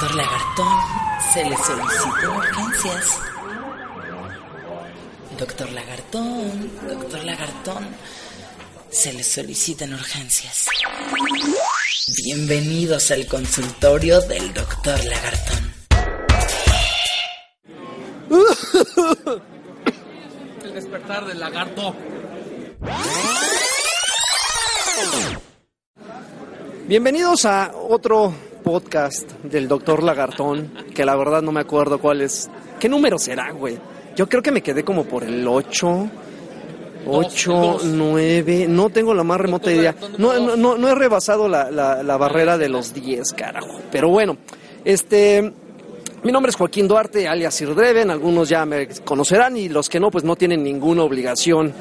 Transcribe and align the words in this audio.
Doctor 0.00 0.16
Lagartón, 0.16 0.80
se 1.34 1.44
le 1.44 1.56
solicitan 1.58 2.30
urgencias. 2.30 3.18
Doctor 5.38 5.72
Lagartón, 5.72 6.70
doctor 6.88 7.24
Lagartón, 7.24 7.88
se 8.88 9.12
le 9.12 9.22
solicitan 9.22 9.92
urgencias. 9.92 10.68
Bienvenidos 12.16 13.10
al 13.10 13.26
consultorio 13.26 14.22
del 14.22 14.54
doctor 14.54 15.04
Lagartón. 15.04 15.74
El 20.64 20.72
despertar 20.72 21.26
del 21.26 21.40
lagarto. 21.40 21.94
Bienvenidos 26.86 27.44
a 27.44 27.72
otro 27.74 28.49
podcast 28.70 29.28
del 29.42 29.66
Doctor 29.66 30.04
Lagartón, 30.04 30.72
que 30.94 31.04
la 31.04 31.16
verdad 31.16 31.42
no 31.42 31.50
me 31.50 31.58
acuerdo 31.58 31.98
cuál 31.98 32.20
es. 32.20 32.48
¿Qué 32.78 32.88
número 32.88 33.18
será, 33.18 33.50
güey? 33.50 33.76
Yo 34.14 34.28
creo 34.28 34.44
que 34.44 34.52
me 34.52 34.62
quedé 34.62 34.84
como 34.84 35.06
por 35.06 35.24
el 35.24 35.46
8, 35.48 36.08
8, 37.04 37.52
dos. 37.52 37.84
9, 37.84 38.66
no 38.68 38.88
tengo 38.90 39.12
la 39.12 39.24
más 39.24 39.40
remota 39.40 39.72
idea. 39.72 39.96
No, 40.18 40.34
número 40.34 40.56
no, 40.56 40.56
no, 40.56 40.78
no 40.78 40.88
he 40.88 40.94
rebasado 40.94 41.48
la, 41.48 41.68
la, 41.68 42.04
la 42.04 42.16
barrera 42.16 42.56
de 42.58 42.68
los 42.68 42.94
10, 42.94 43.32
carajo. 43.32 43.80
Pero 43.90 44.08
bueno, 44.08 44.36
este... 44.84 45.52
Mi 46.22 46.30
nombre 46.30 46.50
es 46.50 46.56
Joaquín 46.56 46.86
Duarte, 46.86 47.26
alias 47.26 47.54
Sir 47.54 47.74
Dreven, 47.74 48.10
algunos 48.10 48.48
ya 48.48 48.66
me 48.66 48.86
conocerán 49.04 49.56
y 49.56 49.68
los 49.70 49.88
que 49.88 49.98
no, 49.98 50.10
pues 50.10 50.22
no 50.22 50.36
tienen 50.36 50.62
ninguna 50.62 51.02
obligación. 51.02 51.72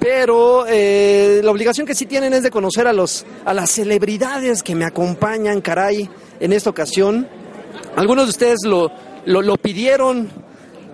Pero 0.00 0.64
eh, 0.66 1.42
la 1.44 1.50
obligación 1.50 1.86
que 1.86 1.94
sí 1.94 2.06
tienen 2.06 2.32
es 2.32 2.42
de 2.42 2.50
conocer 2.50 2.86
a, 2.86 2.92
los, 2.94 3.26
a 3.44 3.52
las 3.52 3.70
celebridades 3.70 4.62
que 4.62 4.74
me 4.74 4.86
acompañan, 4.86 5.60
caray, 5.60 6.08
en 6.40 6.52
esta 6.54 6.70
ocasión. 6.70 7.28
Algunos 7.96 8.24
de 8.24 8.30
ustedes 8.30 8.60
lo, 8.64 8.90
lo, 9.26 9.56
pidieron, 9.58 10.30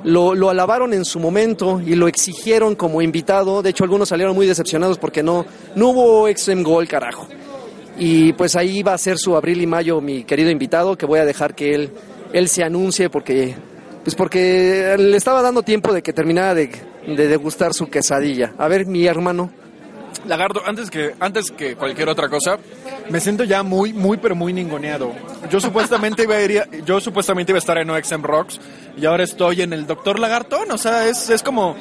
lo, 0.02 0.34
lo 0.34 0.50
alabaron 0.50 0.92
en 0.92 1.04
su 1.04 1.20
momento 1.20 1.80
y 1.80 1.94
lo 1.94 2.08
exigieron 2.08 2.74
como 2.74 3.00
invitado. 3.00 3.62
De 3.62 3.70
hecho, 3.70 3.84
algunos 3.84 4.08
salieron 4.08 4.34
muy 4.34 4.48
decepcionados 4.48 4.98
porque 4.98 5.22
no, 5.22 5.46
no 5.76 5.90
hubo 5.90 6.28
XM 6.28 6.64
Gol, 6.64 6.88
carajo. 6.88 7.28
Y 7.96 8.32
pues 8.32 8.56
ahí 8.56 8.82
va 8.82 8.94
a 8.94 8.98
ser 8.98 9.18
su 9.18 9.36
abril 9.36 9.62
y 9.62 9.66
mayo 9.68 10.00
mi 10.00 10.24
querido 10.24 10.50
invitado, 10.50 10.98
que 10.98 11.06
voy 11.06 11.20
a 11.20 11.24
dejar 11.24 11.54
que 11.54 11.74
él, 11.74 11.90
él 12.32 12.48
se 12.48 12.64
anuncie 12.64 13.08
porque, 13.08 13.54
pues 14.02 14.16
porque 14.16 14.96
le 14.98 15.16
estaba 15.16 15.42
dando 15.42 15.62
tiempo 15.62 15.92
de 15.92 16.02
que 16.02 16.12
terminara 16.12 16.54
de, 16.54 16.70
de 17.06 17.28
degustar 17.28 17.72
su 17.74 17.88
quesadilla. 17.88 18.54
A 18.58 18.68
ver, 18.68 18.86
mi 18.86 19.06
hermano. 19.06 19.50
Lagarto, 20.26 20.60
antes 20.66 20.90
que, 20.90 21.14
antes 21.20 21.50
que 21.52 21.76
cualquier 21.76 22.08
otra 22.08 22.28
cosa, 22.28 22.58
me 23.10 23.20
siento 23.20 23.44
ya 23.44 23.62
muy, 23.62 23.92
muy, 23.92 24.16
pero 24.16 24.34
muy 24.34 24.52
ningoneado. 24.52 25.12
Yo 25.50 25.60
supuestamente 25.60 26.24
iba 26.24 26.34
a 26.34 26.42
ir, 26.42 26.64
yo 26.84 27.00
supuestamente 27.00 27.52
iba 27.52 27.58
a 27.58 27.60
estar 27.60 27.78
en 27.78 27.90
OXM 27.90 28.22
Rocks 28.22 28.60
y 28.96 29.04
ahora 29.06 29.22
estoy 29.24 29.62
en 29.62 29.72
el 29.72 29.86
Doctor 29.86 30.18
Lagartón. 30.18 30.70
O 30.72 30.78
sea, 30.78 31.06
es, 31.06 31.30
es 31.30 31.42
como 31.44 31.76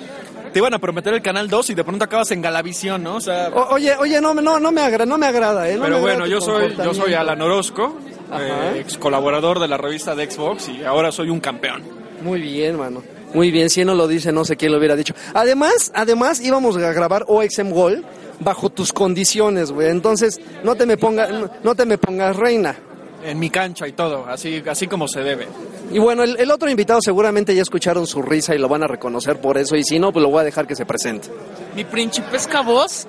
te 0.54 0.59
iban 0.59 0.73
a 0.76 0.80
prometer 0.80 1.14
el 1.16 1.22
canal 1.22 1.50
2 1.50 1.72
y 1.72 1.73
de 1.76 1.84
pronto 1.84 2.06
acabas 2.06 2.30
en 2.32 2.42
Galavisión, 2.42 3.02
¿no? 3.04 3.16
O 3.16 3.22
sea, 3.22 3.50
O- 3.54 3.73
oye, 3.73 3.95
oye, 3.98 4.22
no, 4.22 4.34
no, 4.36 4.60
no 4.60 4.72
me 4.72 4.82
agrada, 4.82 5.06
no 5.06 5.17
me 5.17 5.26
agrada, 5.26 5.67
¿eh? 5.70 5.76
No 5.78 5.84
pero 5.84 5.95
me 5.95 6.02
bueno, 6.02 6.28
yo 6.28 6.39
soy, 6.39 6.76
yo 6.76 6.94
soy. 6.94 7.14
Alan 7.16 7.42
Orozco, 7.42 7.98
Ajá. 8.30 8.76
ex 8.78 8.98
colaborador 8.98 9.60
de 9.60 9.67
la 9.70 9.78
revista 9.78 10.14
de 10.14 10.30
Xbox 10.30 10.70
y 10.70 10.84
ahora 10.84 11.12
soy 11.12 11.30
un 11.30 11.39
campeón. 11.39 11.82
Muy 12.22 12.42
bien, 12.42 12.78
mano. 12.78 13.02
Muy 13.36 13.52
bien, 13.52 13.69
si 13.69 13.81
él 13.81 13.88
no 13.88 13.95
lo 13.95 14.08
dice, 14.08 14.31
no 14.31 14.45
sé 14.45 14.55
quién 14.55 14.72
lo 14.72 14.78
hubiera 14.78 14.95
dicho. 14.95 15.14
Además, 15.33 15.91
además 15.94 16.39
íbamos 16.39 16.78
a 16.78 16.94
grabar 16.94 17.25
OXM 17.28 17.69
Gol 17.72 18.05
bajo 18.39 18.69
tus 18.69 18.94
condiciones, 18.94 19.73
güey. 19.73 19.89
Entonces, 19.89 20.39
no 20.64 20.75
te 20.75 20.86
me 20.86 20.95
pongas, 20.95 21.30
no, 21.31 21.52
no 21.61 21.75
te 21.75 21.86
me 21.86 21.97
pongas 21.97 22.33
reina. 22.33 22.77
En 23.25 23.38
mi 23.38 23.50
cancha 23.50 23.88
y 23.89 23.92
todo, 23.92 24.25
así, 24.25 24.64
así 24.66 24.88
como 24.88 25.09
se 25.09 25.19
debe. 25.19 25.47
Y 25.92 26.00
bueno, 26.00 26.23
el, 26.23 26.38
el 26.39 26.50
otro 26.50 26.69
invitado 26.69 27.02
seguramente 27.02 27.53
ya 27.53 27.61
escucharon 27.61 28.08
su 28.08 28.22
risa 28.22 28.55
y 28.55 28.58
lo 28.58 28.69
van 28.69 28.83
a 28.83 28.88
reconocer 28.88 29.42
por 29.42 29.58
eso. 29.58 29.75
Y 29.75 29.83
si 29.83 29.99
no, 29.99 30.14
pues 30.14 30.23
lo 30.23 30.30
voy 30.30 30.39
a 30.39 30.44
dejar 30.45 30.66
que 30.66 30.75
se 30.75 30.86
presente. 30.86 31.27
Mi 31.76 31.83
principesca 31.83 32.61
voz. 32.61 33.05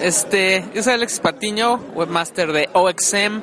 Este, 0.00 0.64
yo 0.74 0.82
soy 0.82 0.94
Alex 0.94 1.20
Patiño, 1.20 1.76
webmaster 1.94 2.52
de 2.52 2.68
oxm.com.mx, 2.72 3.38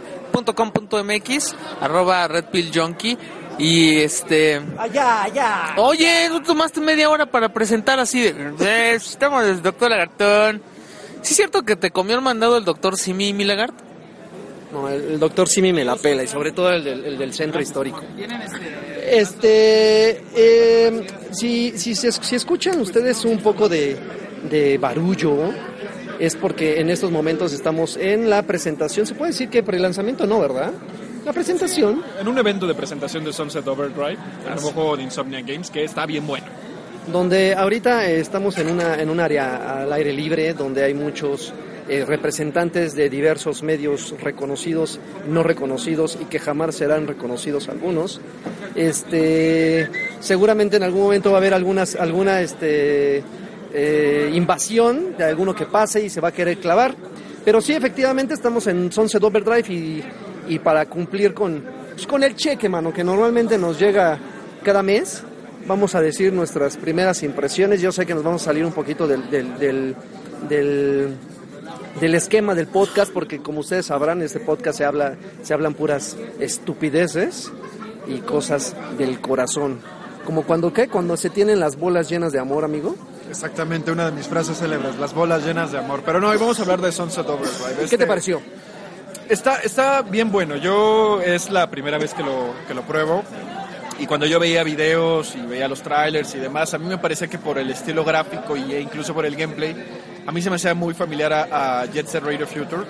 arroba 1.82 2.28
redpilljunkie. 2.28 3.18
Y 3.58 3.98
este, 4.00 4.62
Allá, 4.78 5.24
allá. 5.24 5.74
oye, 5.78 6.28
tú 6.30 6.42
tomaste 6.42 6.82
media 6.82 7.10
hora 7.10 7.26
para 7.26 7.50
presentar 7.54 8.00
así 8.00 8.22
de, 8.22 8.54
eh, 8.60 8.96
estamos 8.96 9.44
el 9.46 9.62
doctor 9.62 9.90
Lagartón. 9.92 10.62
¿Sí 11.22 11.32
es 11.34 11.38
cierto 11.38 11.64
que 11.64 11.76
te 11.76 11.90
comió 11.92 12.16
el 12.16 12.22
mandado 12.22 12.58
el 12.58 12.66
doctor 12.66 12.98
Simi 12.98 13.34
mi 13.34 13.46
lagarto? 13.46 13.84
No, 14.74 14.90
el, 14.90 15.04
el 15.14 15.20
doctor 15.20 15.48
Simi 15.48 15.72
me 15.72 15.86
la 15.86 15.96
pela 15.96 16.24
y 16.24 16.28
sobre 16.28 16.52
todo 16.52 16.70
el 16.72 16.84
del, 16.84 17.06
el 17.06 17.18
del 17.18 17.34
centro 17.34 17.62
histórico. 17.62 18.02
Este, 19.08 20.24
eh, 20.36 21.08
si, 21.32 21.78
si, 21.78 21.96
se- 21.96 22.12
si 22.12 22.36
escuchan 22.36 22.80
ustedes 22.82 23.24
un 23.26 23.38
poco 23.40 23.70
de, 23.70 23.96
de 24.50 24.78
barullo, 24.78 25.52
es 26.20 26.36
porque 26.36 26.80
en 26.80 26.90
estos 26.90 27.12
momentos 27.12 27.54
estamos 27.54 27.98
en 27.98 28.30
la 28.30 28.44
presentación. 28.44 29.06
Se 29.06 29.16
puede 29.16 29.32
decir 29.32 29.50
que 29.50 29.64
pre-lanzamiento 29.64 30.26
no, 30.26 30.40
¿verdad? 30.40 30.72
La 31.26 31.34
presentación. 31.34 32.04
En 32.20 32.28
un 32.28 32.38
evento 32.38 32.68
de 32.68 32.76
presentación 32.76 33.24
de 33.26 33.34
Sunset 33.34 33.68
Overdrive, 33.68 34.18
el 34.48 34.54
nuevo 34.54 34.72
juego 34.72 34.98
de 34.98 35.04
Insomnia 35.04 35.42
Games, 35.42 35.72
que 35.72 35.84
está 35.84 36.06
bien 36.06 36.28
bueno. 36.28 36.46
donde 37.12 37.56
ahorita 37.56 38.08
eh, 38.08 38.20
estamos 38.20 38.60
en, 38.60 38.70
una, 38.70 39.02
en 39.02 39.10
un 39.10 39.20
área 39.20 39.82
al 39.82 39.92
aire 39.92 40.14
libre, 40.14 40.54
donde 40.54 40.84
hay 40.84 40.94
muchos 40.94 41.52
eh, 41.90 42.06
representantes 42.06 42.94
de 42.94 43.10
diversos 43.10 43.64
medios 43.64 44.14
reconocidos, 44.22 45.00
no 45.28 45.42
reconocidos 45.42 46.16
y 46.22 46.26
que 46.26 46.38
jamás 46.38 46.76
serán 46.76 47.08
reconocidos 47.08 47.70
algunos. 47.70 48.22
Este, 48.76 49.90
seguramente 50.20 50.78
en 50.78 50.84
algún 50.84 51.02
momento 51.02 51.32
va 51.32 51.38
a 51.38 51.40
haber 51.40 51.56
algunas, 51.56 51.96
alguna 51.96 52.42
este, 52.42 53.24
eh, 53.74 54.32
invasión 54.32 55.18
de 55.18 55.24
alguno 55.24 55.56
que 55.56 55.66
pase 55.66 56.06
y 56.06 56.10
se 56.10 56.22
va 56.22 56.28
a 56.28 56.32
querer 56.32 56.60
clavar. 56.60 56.96
Pero 57.44 57.62
sí, 57.62 57.74
efectivamente, 57.74 58.36
estamos 58.36 58.66
en 58.68 58.92
Sunset 58.92 59.24
Overdrive 59.24 59.74
y, 59.74 60.04
y 60.48 60.60
para 60.60 60.86
cumplir 60.86 61.34
con, 61.34 61.64
pues, 61.94 62.06
con 62.08 62.24
el 62.24 62.36
cheque, 62.36 62.70
mano, 62.70 62.94
que 62.94 63.04
normalmente 63.04 63.58
nos 63.58 63.80
llega 63.80 64.18
cada 64.64 64.82
mes, 64.84 65.24
vamos 65.68 65.96
a 65.96 66.02
decir 66.02 66.32
nuestras 66.34 66.78
primeras 66.78 67.24
impresiones. 67.24 67.82
Yo 67.82 67.92
sé 67.92 68.06
que 68.06 68.14
nos 68.14 68.24
vamos 68.24 68.42
a 68.44 68.46
salir 68.46 68.66
un 68.66 68.72
poquito 68.74 69.08
del, 69.08 69.30
del, 69.30 69.58
del, 69.60 69.96
del, 70.50 71.16
del 72.00 72.16
esquema 72.16 72.54
del 72.56 72.68
podcast, 72.68 73.12
porque 73.12 73.40
como 73.42 73.60
ustedes 73.62 73.88
sabrán, 73.88 74.20
en 74.20 74.26
este 74.26 74.40
podcast 74.40 74.78
se, 74.78 74.86
habla, 74.86 75.16
se 75.44 75.54
hablan 75.54 75.74
puras 75.74 76.16
estupideces 76.40 77.52
y 78.08 78.20
cosas 78.20 78.76
del 78.98 79.20
corazón. 79.22 79.80
Como 80.26 80.44
cuando, 80.44 80.74
¿qué? 80.74 80.88
Cuando 80.88 81.18
se 81.18 81.30
tienen 81.30 81.60
las 81.60 81.76
bolas 81.78 82.10
llenas 82.10 82.32
de 82.32 82.40
amor, 82.40 82.64
amigo. 82.66 82.96
Exactamente, 83.30 83.92
una 83.92 84.06
de 84.06 84.12
mis 84.12 84.28
frases 84.28 84.58
célebres, 84.58 84.98
las 84.98 85.14
bolas 85.14 85.46
llenas 85.46 85.72
de 85.72 85.78
amor. 85.78 86.02
Pero 86.06 86.20
no, 86.20 86.30
hoy 86.30 86.38
vamos 86.38 86.58
a 86.60 86.64
hablar 86.64 86.82
de 86.82 86.92
Sunset 86.92 87.28
Overdrive. 87.28 87.76
¿Qué 87.78 87.84
Este- 87.86 87.98
te 88.00 88.08
pareció? 88.08 88.42
Está, 89.30 89.60
está 89.62 90.02
bien 90.02 90.32
bueno. 90.32 90.56
Yo 90.56 91.22
es 91.22 91.50
la 91.50 91.70
primera 91.70 91.98
vez 91.98 92.14
que 92.14 92.24
lo, 92.24 92.54
que 92.68 92.74
lo 92.74 92.82
pruebo. 92.84 93.24
Y 93.98 94.08
cuando 94.08 94.26
yo 94.26 94.40
veía 94.40 94.64
videos 94.64 95.36
y 95.36 95.42
veía 95.46 95.68
los 95.68 95.82
trailers 95.82 96.36
y 96.36 96.40
demás, 96.40 96.74
a 96.74 96.78
mí 96.78 96.86
me 96.86 96.98
parece 96.98 97.30
que 97.30 97.38
por 97.38 97.58
el 97.58 97.70
estilo 97.70 98.04
gráfico 98.04 98.56
e 98.56 98.82
incluso 98.82 99.14
por 99.14 99.26
el 99.26 99.36
gameplay, 99.36 99.74
a 100.28 100.32
mí 100.34 100.42
se 100.42 100.50
me 100.50 100.58
hacía 100.58 100.74
muy 100.74 100.94
familiar 100.94 101.32
a, 101.32 101.82
a 101.82 101.86
Jet 101.86 102.08
Set 102.08 102.24
Radio 102.24 102.46
Future. 102.46 102.84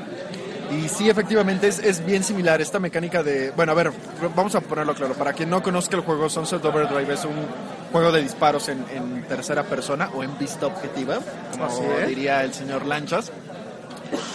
Y 0.71 0.89
sí, 0.89 1.07
efectivamente, 1.07 1.67
es, 1.67 1.77
es 1.77 2.03
bien 2.03 2.23
similar 2.23 2.59
esta 2.59 2.79
mecánica 2.79 3.21
de... 3.21 3.51
Bueno, 3.51 3.73
a 3.73 3.75
ver, 3.75 3.91
vamos 4.35 4.55
a 4.55 4.61
ponerlo 4.61 4.95
claro. 4.95 5.13
Para 5.13 5.33
quien 5.33 5.49
no 5.49 5.61
conozca 5.61 5.95
el 5.95 6.01
juego, 6.01 6.27
Sunset 6.27 6.65
Overdrive 6.65 7.13
es 7.13 7.23
un 7.23 7.35
juego 7.91 8.11
de 8.11 8.23
disparos 8.23 8.67
en, 8.69 8.83
en 8.91 9.23
tercera 9.27 9.63
persona 9.63 10.09
o 10.13 10.23
en 10.23 10.35
vista 10.39 10.65
objetiva, 10.65 11.19
como 11.51 11.65
Así 11.65 11.83
diría 12.07 12.43
el 12.43 12.53
señor 12.53 12.85
Lanchas. 12.85 13.31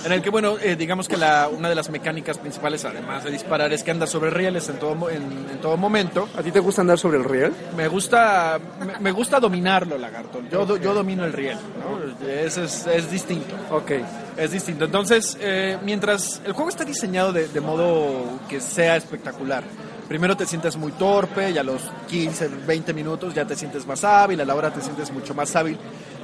En 0.04 0.12
el 0.12 0.22
que, 0.22 0.30
bueno, 0.30 0.56
eh, 0.60 0.76
digamos 0.76 1.08
que 1.08 1.16
la, 1.16 1.48
una 1.48 1.68
de 1.68 1.74
las 1.74 1.90
mecánicas 1.90 2.38
principales, 2.38 2.84
además 2.84 3.22
de 3.24 3.30
disparar, 3.30 3.72
es 3.72 3.82
que 3.82 3.90
anda 3.90 4.06
sobre 4.06 4.30
rieles 4.30 4.68
en 4.68 4.78
todo, 4.78 5.10
en, 5.10 5.22
en 5.50 5.60
todo 5.60 5.76
momento. 5.76 6.28
¿A 6.36 6.42
ti 6.42 6.50
te 6.50 6.60
gusta 6.60 6.80
andar 6.80 6.98
sobre 6.98 7.18
el 7.18 7.24
riel? 7.24 7.52
Me 7.76 7.86
gusta, 7.88 8.58
me, 8.84 8.98
me 8.98 9.12
gusta 9.12 9.38
dominarlo, 9.40 9.98
lagarto. 9.98 10.40
Yo, 10.50 10.64
do- 10.64 10.76
yo 10.78 10.94
domino 10.94 11.24
el 11.24 11.32
riel, 11.32 11.58
¿no? 11.78 12.26
Es, 12.26 12.56
es, 12.56 12.86
es 12.86 13.10
distinto. 13.10 13.54
Ok. 13.70 13.92
Es 14.36 14.52
distinto. 14.52 14.86
Entonces, 14.86 15.36
eh, 15.40 15.76
mientras 15.82 16.40
el 16.46 16.52
juego 16.52 16.70
está 16.70 16.84
diseñado 16.84 17.32
de, 17.32 17.48
de 17.48 17.60
modo 17.60 18.40
que 18.48 18.60
sea 18.60 18.96
espectacular. 18.96 19.62
Primero 20.08 20.36
te 20.36 20.44
sientes 20.44 20.76
muy 20.76 20.90
torpe 20.92 21.50
y 21.52 21.58
a 21.58 21.62
los 21.62 21.82
15, 22.08 22.48
20 22.66 22.92
minutos 22.94 23.32
ya 23.32 23.44
te 23.44 23.54
sientes 23.54 23.86
más 23.86 24.02
hábil, 24.02 24.40
a 24.40 24.44
la 24.44 24.56
hora 24.56 24.72
te 24.72 24.80
sientes 24.80 25.12
mucho 25.12 25.34
más 25.34 25.54
hábil. 25.54 25.78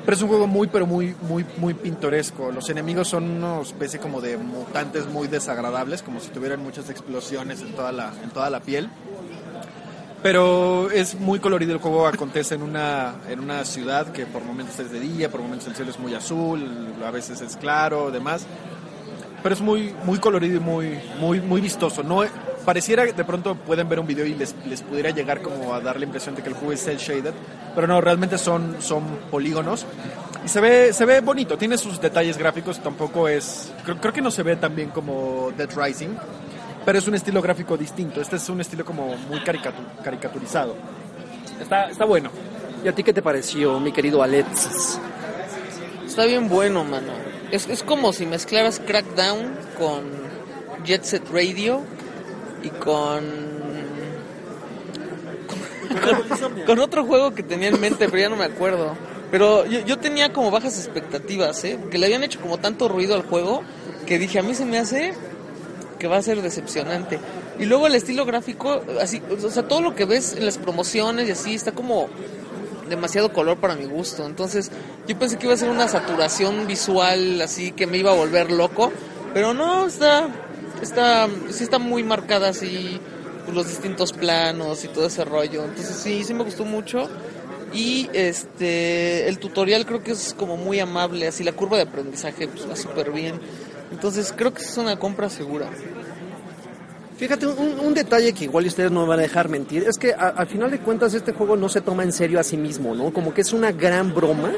Pero 0.07 0.17
es 0.17 0.23
un 0.23 0.29
juego 0.29 0.47
muy, 0.47 0.69
pero 0.69 0.87
muy, 0.87 1.17
muy, 1.23 1.45
muy 1.59 1.75
pintoresco. 1.75 2.53
Los 2.53 2.71
enemigos 2.71 3.09
son 3.09 3.25
una 3.25 3.61
especie 3.61 3.99
como 3.99 4.21
de 4.21 4.37
mutantes 4.37 5.09
muy 5.09 5.27
desagradables, 5.27 6.01
como 6.01 6.21
si 6.21 6.29
tuvieran 6.29 6.63
muchas 6.63 6.89
explosiones 6.91 7.61
en 7.61 7.73
toda 7.73 7.91
la, 7.91 8.13
en 8.23 8.31
toda 8.31 8.49
la 8.49 8.61
piel. 8.61 8.89
Pero 10.23 10.93
es 10.93 11.19
muy 11.19 11.41
colorido 11.41 11.73
el 11.73 11.81
juego, 11.81 12.07
acontece 12.07 12.55
en 12.55 12.63
una, 12.63 13.17
en 13.29 13.41
una 13.41 13.65
ciudad 13.65 14.13
que 14.13 14.27
por 14.27 14.45
momentos 14.45 14.79
es 14.79 14.93
de 14.93 15.01
día, 15.01 15.29
por 15.29 15.41
momentos 15.41 15.67
el 15.67 15.75
cielo 15.75 15.91
es 15.91 15.99
muy 15.99 16.15
azul, 16.15 16.95
a 17.05 17.11
veces 17.11 17.41
es 17.41 17.57
claro, 17.57 18.13
demás. 18.13 18.47
Pero 19.43 19.57
es 19.57 19.61
muy, 19.61 19.93
muy 20.05 20.21
colorido 20.21 20.59
y 20.59 20.61
muy, 20.61 21.01
muy, 21.19 21.41
muy 21.41 21.61
vistoso. 21.61 22.05
No, 22.05 22.23
pareciera 22.67 23.07
de 23.07 23.25
pronto 23.25 23.55
pueden 23.55 23.89
ver 23.89 23.99
un 24.01 24.07
video 24.07 24.27
y 24.27 24.35
les, 24.35 24.55
les 24.67 24.83
pudiera 24.83 25.09
llegar 25.11 25.41
como 25.41 25.73
a 25.73 25.81
dar 25.81 25.99
la 25.99 26.05
impresión 26.05 26.35
de 26.35 26.43
que 26.43 26.51
el 26.51 26.55
juego 26.55 26.73
es 26.73 26.85
cel 26.85 26.99
shaded, 26.99 27.33
pero 27.75 27.87
no, 27.87 28.01
realmente 28.03 28.37
son, 28.37 28.77
son 28.81 29.05
polígonos. 29.31 29.87
Y 30.45 30.49
se 30.49 30.61
ve, 30.61 30.93
se 30.93 31.05
ve 31.07 31.21
bonito, 31.21 31.57
tiene 31.57 31.79
sus 31.79 31.99
detalles 32.01 32.37
gráficos, 32.37 32.81
tampoco 32.81 33.27
es, 33.29 33.73
creo, 33.85 33.99
creo 33.99 34.13
que 34.13 34.21
no 34.21 34.31
se 34.31 34.43
ve 34.43 34.57
tan 34.57 34.77
bien 34.77 34.91
como 34.91 35.51
Dead 35.57 35.71
Rising, 35.75 36.11
pero 36.85 36.99
es 36.99 37.09
un 37.09 37.15
estilo 37.15 37.41
gráfico 37.41 37.77
distinto, 37.77 38.21
este 38.21 38.37
es 38.37 38.49
un 38.49 38.61
estilo 38.61 38.85
como 38.85 39.17
muy 39.29 39.41
caricatu- 39.41 40.03
caricaturizado. 40.05 40.77
Está, 41.61 41.87
está 41.91 42.05
bueno. 42.05 42.31
¿Y 42.85 42.89
a 42.89 42.93
ti 42.95 43.03
qué 43.03 43.13
te 43.13 43.23
pareció, 43.23 43.81
mi 43.81 43.91
querido 43.91 44.23
Alexis? 44.23 45.01
Está 46.07 46.25
bien 46.27 46.49
bueno, 46.49 46.85
mano. 46.85 47.13
Es, 47.51 47.69
es 47.69 47.83
como 47.83 48.13
si 48.13 48.27
mezclaras 48.27 48.81
Crackdown 48.85 49.57
con 49.79 50.05
Jet 50.85 51.03
Set 51.05 51.29
Radio 51.33 51.81
y 52.67 52.71
con... 52.71 53.25
con, 56.67 56.79
otro 56.81 57.05
juego 57.05 57.35
que 57.35 57.43
tenía 57.43 57.69
en 57.69 57.81
mente, 57.81 58.07
pero 58.09 58.19
ya 58.19 58.29
no 58.29 58.37
me 58.37 58.45
acuerdo. 58.45 58.97
Pero 59.31 59.67
yo, 59.67 59.81
yo 59.81 59.99
tenía 59.99 60.33
como 60.33 60.51
bajas 60.51 60.79
expectativas, 60.79 61.63
¿eh? 61.65 61.79
Porque 61.81 61.99
le 61.99 62.07
habían 62.07 62.23
hecho 62.25 62.41
como 62.41 62.59
tanto 62.59 62.89
ruido 62.89 63.15
al 63.15 63.23
juego 63.23 63.63
que 64.07 64.19
dije, 64.19 64.39
a 64.39 64.43
mí 64.43 64.55
se 64.55 64.65
me 64.65 64.79
hace 64.79 65.15
que 65.99 66.09
va 66.09 66.19
a 66.19 66.23
ser 66.23 66.43
decepcionante. 66.43 67.19
Y 67.59 67.65
luego 67.65 67.87
el 67.87 67.95
estilo 67.95 68.25
gráfico, 68.25 68.83
así, 69.01 69.23
o 69.31 69.51
sea, 69.51 69.67
todo 69.67 69.81
lo 69.81 69.95
que 69.95 70.05
ves 70.05 70.35
en 70.35 70.45
las 70.45 70.59
promociones 70.59 71.29
y 71.29 71.33
así, 71.33 71.55
está 71.55 71.73
como 71.73 72.09
demasiado 72.89 73.33
color 73.33 73.57
para 73.59 73.75
mi 73.75 73.87
gusto. 73.87 74.27
Entonces, 74.27 74.71
yo 75.07 75.19
pensé 75.19 75.39
que 75.39 75.47
iba 75.47 75.55
a 75.55 75.59
ser 75.59 75.71
una 75.71 75.89
saturación 75.89 76.67
visual 76.67 77.41
así 77.41 77.73
que 77.73 77.87
me 77.87 77.99
iba 77.99 78.13
a 78.13 78.15
volver 78.15 78.51
loco, 78.51 78.93
pero 79.35 79.55
no, 79.55 79.87
está 79.87 80.29
está 80.83 81.29
sí 81.51 81.65
está 81.65 81.79
muy 81.79 82.03
marcada 82.03 82.49
así 82.49 83.01
pues, 83.45 83.57
los 83.57 83.69
distintos 83.69 84.13
planos 84.13 84.85
y 84.85 84.89
todo 84.89 85.07
ese 85.07 85.25
rollo. 85.25 85.65
Entonces, 85.65 85.97
sí, 85.97 86.25
sí 86.25 86.35
me 86.35 86.45
gustó 86.45 86.65
mucho. 86.65 87.09
Y 87.73 88.09
este 88.13 89.29
el 89.29 89.39
tutorial 89.39 89.87
creo 89.87 90.03
que 90.03 90.13
es 90.13 90.35
como 90.35 90.57
muy 90.57 90.81
amable, 90.81 91.27
así 91.27 91.45
la 91.45 91.53
curva 91.53 91.77
de 91.77 91.85
aprendizaje 91.85 92.49
pues 92.49 92.69
va 92.69 92.77
súper 92.77 93.11
bien. 93.11 93.41
Entonces, 93.93 94.33
creo 94.37 94.53
que 94.53 94.63
es 94.63 94.77
una 94.79 94.99
compra 94.99 95.29
segura. 95.29 95.71
Fíjate, 97.17 97.47
un, 97.47 97.95
detalle 97.95 98.35
que 98.35 98.45
igual 98.45 98.67
ustedes 98.67 98.91
no 98.91 99.03
me 99.03 99.09
van 99.09 99.21
a 99.21 99.23
dejar 99.23 99.49
mentir, 99.49 99.85
es 99.89 99.97
que 99.97 100.13
al 100.13 100.47
final 100.49 100.71
de 100.71 100.81
cuentas 100.81 101.15
este 101.15 101.33
juego 101.33 101.57
no 101.57 101.71
se 101.71 101.81
toma 101.81 102.03
en 102.03 102.13
serio 102.13 102.39
a 102.39 102.43
sí 102.43 102.59
mismo, 102.59 102.95
¿no? 102.95 103.11
Como 103.11 103.33
que 103.33 103.41
es 103.41 103.55
una 103.55 103.73
gran 103.73 104.15
broma. 104.15 104.53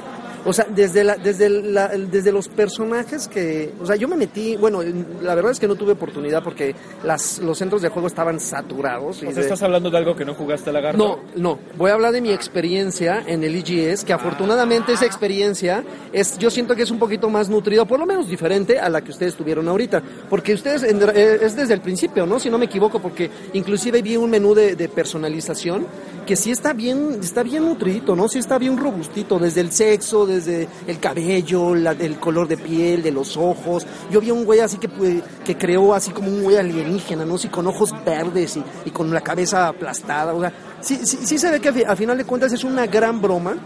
O 0.44 0.52
sea, 0.52 0.66
desde, 0.68 1.04
la, 1.04 1.16
desde, 1.16 1.48
la, 1.50 1.88
desde 1.88 2.32
los 2.32 2.48
personajes 2.48 3.28
que... 3.28 3.72
O 3.82 3.86
sea, 3.86 3.96
yo 3.96 4.08
me 4.08 4.16
metí... 4.16 4.56
Bueno, 4.56 4.80
la 5.22 5.34
verdad 5.34 5.52
es 5.52 5.60
que 5.60 5.68
no 5.68 5.74
tuve 5.74 5.92
oportunidad 5.92 6.42
porque 6.42 6.74
las, 7.04 7.38
los 7.38 7.58
centros 7.58 7.82
de 7.82 7.88
juego 7.88 8.08
estaban 8.08 8.40
saturados. 8.40 9.22
y 9.22 9.26
O 9.26 9.30
sea, 9.30 9.34
de- 9.36 9.40
estás 9.42 9.62
hablando 9.62 9.90
de 9.90 9.98
algo 9.98 10.14
que 10.16 10.24
no 10.24 10.34
jugaste 10.34 10.72
lagarto. 10.72 10.96
no, 10.98 11.18
no. 11.36 11.58
Voy 11.76 11.90
a 11.90 11.94
hablar 11.94 12.12
de 12.12 12.20
mi 12.20 12.32
experiencia 12.32 13.22
en 13.26 13.42
el 13.44 13.54
EGS, 13.56 14.04
que 14.04 14.12
afortunadamente 14.12 14.92
esa 14.92 15.06
experiencia 15.06 15.84
es, 16.12 16.38
yo 16.38 16.50
siento 16.50 16.74
que 16.76 16.82
es 16.82 16.90
un 16.90 16.98
poquito 16.98 17.28
más 17.28 17.48
nutrida, 17.48 17.84
por 17.84 17.98
lo 17.98 18.06
menos 18.06 18.28
diferente 18.28 18.78
a 18.78 18.88
la 18.88 19.02
que 19.02 19.10
ustedes 19.10 19.34
tuvieron 19.34 19.68
ahorita. 19.68 20.02
Porque 20.30 20.54
ustedes, 20.54 20.82
en- 20.84 21.00
eh, 21.14 21.38
es 21.42 21.56
desde 21.56 21.74
el 21.74 21.80
principio, 21.80 22.26
¿no? 22.26 22.38
Si 22.40 22.48
no 22.48 22.58
me 22.58 22.66
equivoco, 22.66 23.00
porque 23.00 23.30
inclusive 23.52 24.00
vi 24.02 24.16
un 24.16 24.30
menú 24.30 24.54
de, 24.54 24.76
de 24.76 24.88
personalización 24.88 25.86
que 26.28 26.36
sí 26.36 26.50
está 26.50 26.74
bien, 26.74 27.20
está 27.22 27.42
bien 27.42 27.64
nutridito, 27.64 28.14
¿no? 28.14 28.28
Sí 28.28 28.38
está 28.38 28.58
bien 28.58 28.76
robustito, 28.76 29.38
desde 29.38 29.62
el 29.62 29.72
sexo, 29.72 30.26
desde 30.26 30.68
el 30.86 31.00
cabello, 31.00 31.74
la- 31.74 31.92
el 31.92 32.18
color 32.20 32.46
de 32.46 32.58
piel, 32.58 33.02
de 33.02 33.10
los 33.10 33.38
ojos. 33.38 33.86
Yo 34.10 34.20
vi 34.20 34.30
un 34.30 34.44
güey 34.44 34.60
así 34.60 34.76
que, 34.76 34.90
que 35.42 35.56
creó 35.56 35.94
así 35.94 36.10
como 36.10 36.28
un 36.28 36.42
güey 36.42 36.56
alienígena, 36.58 37.24
¿no? 37.24 37.38
Sí, 37.38 37.48
con 37.48 37.66
ojos 37.66 37.94
verdes 38.04 38.58
y, 38.58 38.62
y 38.84 38.90
con 38.90 39.10
la 39.10 39.22
cabeza 39.22 39.68
aplastada, 39.68 40.34
o 40.34 40.40
sea, 40.40 40.52
sí, 40.82 41.00
sí, 41.02 41.16
sí 41.24 41.38
se 41.38 41.50
ve 41.50 41.60
que 41.60 41.70
a 41.70 41.72
fi- 41.72 41.84
a 41.84 41.96
final 41.96 42.18
de 42.18 42.24
cuentas 42.24 42.52
es 42.52 42.62
una 42.62 42.86
gran 42.86 43.22
broma, 43.22 43.56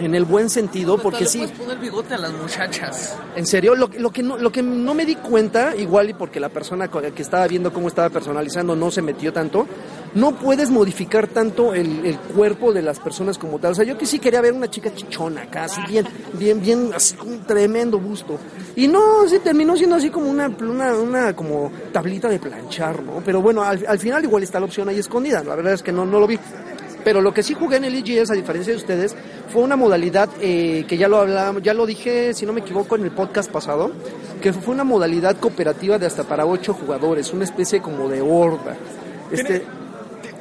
en 0.00 0.14
el 0.14 0.24
buen 0.24 0.48
sentido, 0.48 0.96
porque 0.96 1.24
le 1.24 1.26
sí, 1.26 1.38
puedes 1.40 1.58
poner 1.58 1.78
bigote 1.78 2.14
a 2.14 2.18
las 2.18 2.32
muchachas. 2.32 3.16
en 3.36 3.44
serio, 3.44 3.74
lo, 3.74 3.90
lo 3.98 4.10
que 4.10 4.22
no, 4.22 4.38
lo 4.38 4.50
que 4.50 4.62
no 4.62 4.94
me 4.94 5.04
di 5.04 5.14
cuenta, 5.16 5.76
igual 5.76 6.08
y 6.08 6.14
porque 6.14 6.40
la 6.40 6.48
persona 6.48 6.88
que 6.88 7.20
estaba 7.20 7.46
viendo 7.46 7.70
cómo 7.70 7.86
estaba 7.88 8.08
personalizando 8.08 8.74
no 8.74 8.90
se 8.90 9.02
metió 9.02 9.30
tanto, 9.30 9.66
no 10.14 10.34
puedes 10.36 10.70
modificar 10.70 11.28
tanto 11.28 11.74
el, 11.74 12.04
el 12.04 12.18
cuerpo 12.18 12.72
de 12.72 12.82
las 12.82 12.98
personas 12.98 13.38
como 13.38 13.58
tal. 13.58 13.72
O 13.72 13.74
sea, 13.74 13.84
yo 13.84 13.96
que 13.96 14.06
sí 14.06 14.18
quería 14.18 14.40
ver 14.40 14.52
una 14.52 14.68
chica 14.68 14.92
chichona 14.94 15.42
acá, 15.42 15.64
así 15.64 15.80
bien, 15.88 16.06
bien, 16.34 16.60
bien, 16.60 16.90
así 16.94 17.14
con 17.16 17.28
un 17.28 17.44
tremendo 17.44 17.98
busto. 17.98 18.38
Y 18.76 18.88
no, 18.88 19.26
sí 19.28 19.38
terminó 19.38 19.76
siendo 19.76 19.96
así 19.96 20.10
como 20.10 20.28
una, 20.28 20.48
una, 20.48 20.94
una 20.94 21.36
como 21.36 21.70
tablita 21.92 22.28
de 22.28 22.38
planchar, 22.38 23.02
¿no? 23.02 23.22
Pero 23.24 23.40
bueno, 23.40 23.62
al, 23.62 23.84
al 23.86 23.98
final 23.98 24.24
igual 24.24 24.42
está 24.42 24.58
la 24.58 24.66
opción 24.66 24.88
ahí 24.88 24.98
escondida. 24.98 25.42
La 25.44 25.54
verdad 25.54 25.74
es 25.74 25.82
que 25.82 25.92
no, 25.92 26.04
no 26.04 26.18
lo 26.18 26.26
vi. 26.26 26.38
Pero 27.04 27.22
lo 27.22 27.32
que 27.32 27.42
sí 27.42 27.54
jugué 27.54 27.76
en 27.76 27.84
el 27.84 27.94
EGS, 27.94 28.30
a 28.30 28.34
diferencia 28.34 28.72
de 28.72 28.78
ustedes, 28.78 29.16
fue 29.50 29.62
una 29.62 29.76
modalidad 29.76 30.28
eh, 30.40 30.84
que 30.86 30.98
ya 30.98 31.08
lo 31.08 31.18
hablábamos, 31.18 31.62
ya 31.62 31.72
lo 31.72 31.86
dije, 31.86 32.34
si 32.34 32.44
no 32.44 32.52
me 32.52 32.60
equivoco, 32.60 32.96
en 32.96 33.04
el 33.04 33.10
podcast 33.10 33.50
pasado, 33.50 33.90
que 34.42 34.52
fue 34.52 34.74
una 34.74 34.84
modalidad 34.84 35.36
cooperativa 35.38 35.98
de 35.98 36.06
hasta 36.06 36.24
para 36.24 36.44
ocho 36.44 36.74
jugadores, 36.74 37.32
una 37.32 37.44
especie 37.44 37.80
como 37.80 38.08
de 38.08 38.20
horda. 38.20 38.76
Este, 39.30 39.64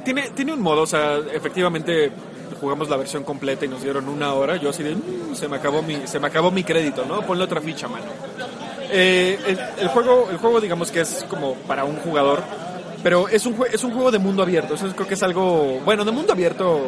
Tiene, 0.10 0.32
tiene 0.32 0.54
un 0.54 0.62
modo, 0.64 0.82
o 0.82 0.88
sea, 0.88 1.20
efectivamente 1.32 2.12
jugamos 2.60 2.90
la 2.90 2.98
versión 2.98 3.24
completa 3.24 3.66
y 3.66 3.68
nos 3.68 3.84
dieron 3.84 4.10
una 4.10 4.34
hora. 4.34 4.56
Yo 4.58 4.72
así 4.72 4.82
de, 4.82 4.96
"Mm, 4.96 5.36
se 5.36 5.48
me 5.48 5.58
acabó 5.58 5.84
mi, 5.84 6.08
se 6.08 6.20
me 6.20 6.26
acabó 6.26 6.50
mi 6.50 6.64
crédito, 6.64 7.06
¿no? 7.06 7.22
Ponle 7.22 7.44
otra 7.44 7.62
ficha, 7.62 7.88
mano. 7.88 8.06
Eh, 8.92 9.38
el, 9.46 9.60
el 9.84 9.88
juego, 9.90 10.28
el 10.32 10.38
juego, 10.38 10.60
digamos 10.60 10.90
que 10.90 11.02
es 11.02 11.24
como 11.30 11.54
para 11.68 11.84
un 11.84 11.98
jugador, 11.98 12.42
pero 13.04 13.28
es 13.28 13.46
un, 13.46 13.56
es 13.72 13.84
un 13.84 13.92
juego 13.94 14.10
de 14.10 14.18
mundo 14.18 14.42
abierto. 14.42 14.74
Eso 14.74 14.88
creo 14.96 15.08
que 15.08 15.14
es 15.14 15.22
algo, 15.22 15.80
bueno, 15.86 16.04
de 16.04 16.12
mundo 16.12 16.34
abierto 16.34 16.80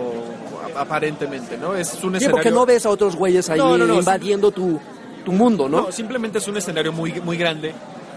aparentemente, 0.75 1.59
¿no? 1.59 1.75
Es 1.75 1.93
un 1.93 1.99
sí, 1.99 2.05
escenario. 2.17 2.31
porque 2.31 2.49
no 2.49 2.65
ves 2.65 2.87
a 2.87 2.89
otros 2.89 3.15
güeyes 3.15 3.47
ahí 3.51 3.59
No, 3.59 3.77
no, 3.77 3.85
no, 3.85 3.99
invadiendo 3.99 4.49
tu, 4.49 4.79
tu 5.23 5.31
mundo, 5.31 5.69
¿no? 5.69 5.81
No, 5.81 5.91
simplemente 5.91 6.39
es 6.39 6.47
un 6.47 6.57
escenario 6.57 6.91
muy, 6.91 7.21
muy 7.21 7.37
grande 7.37 7.71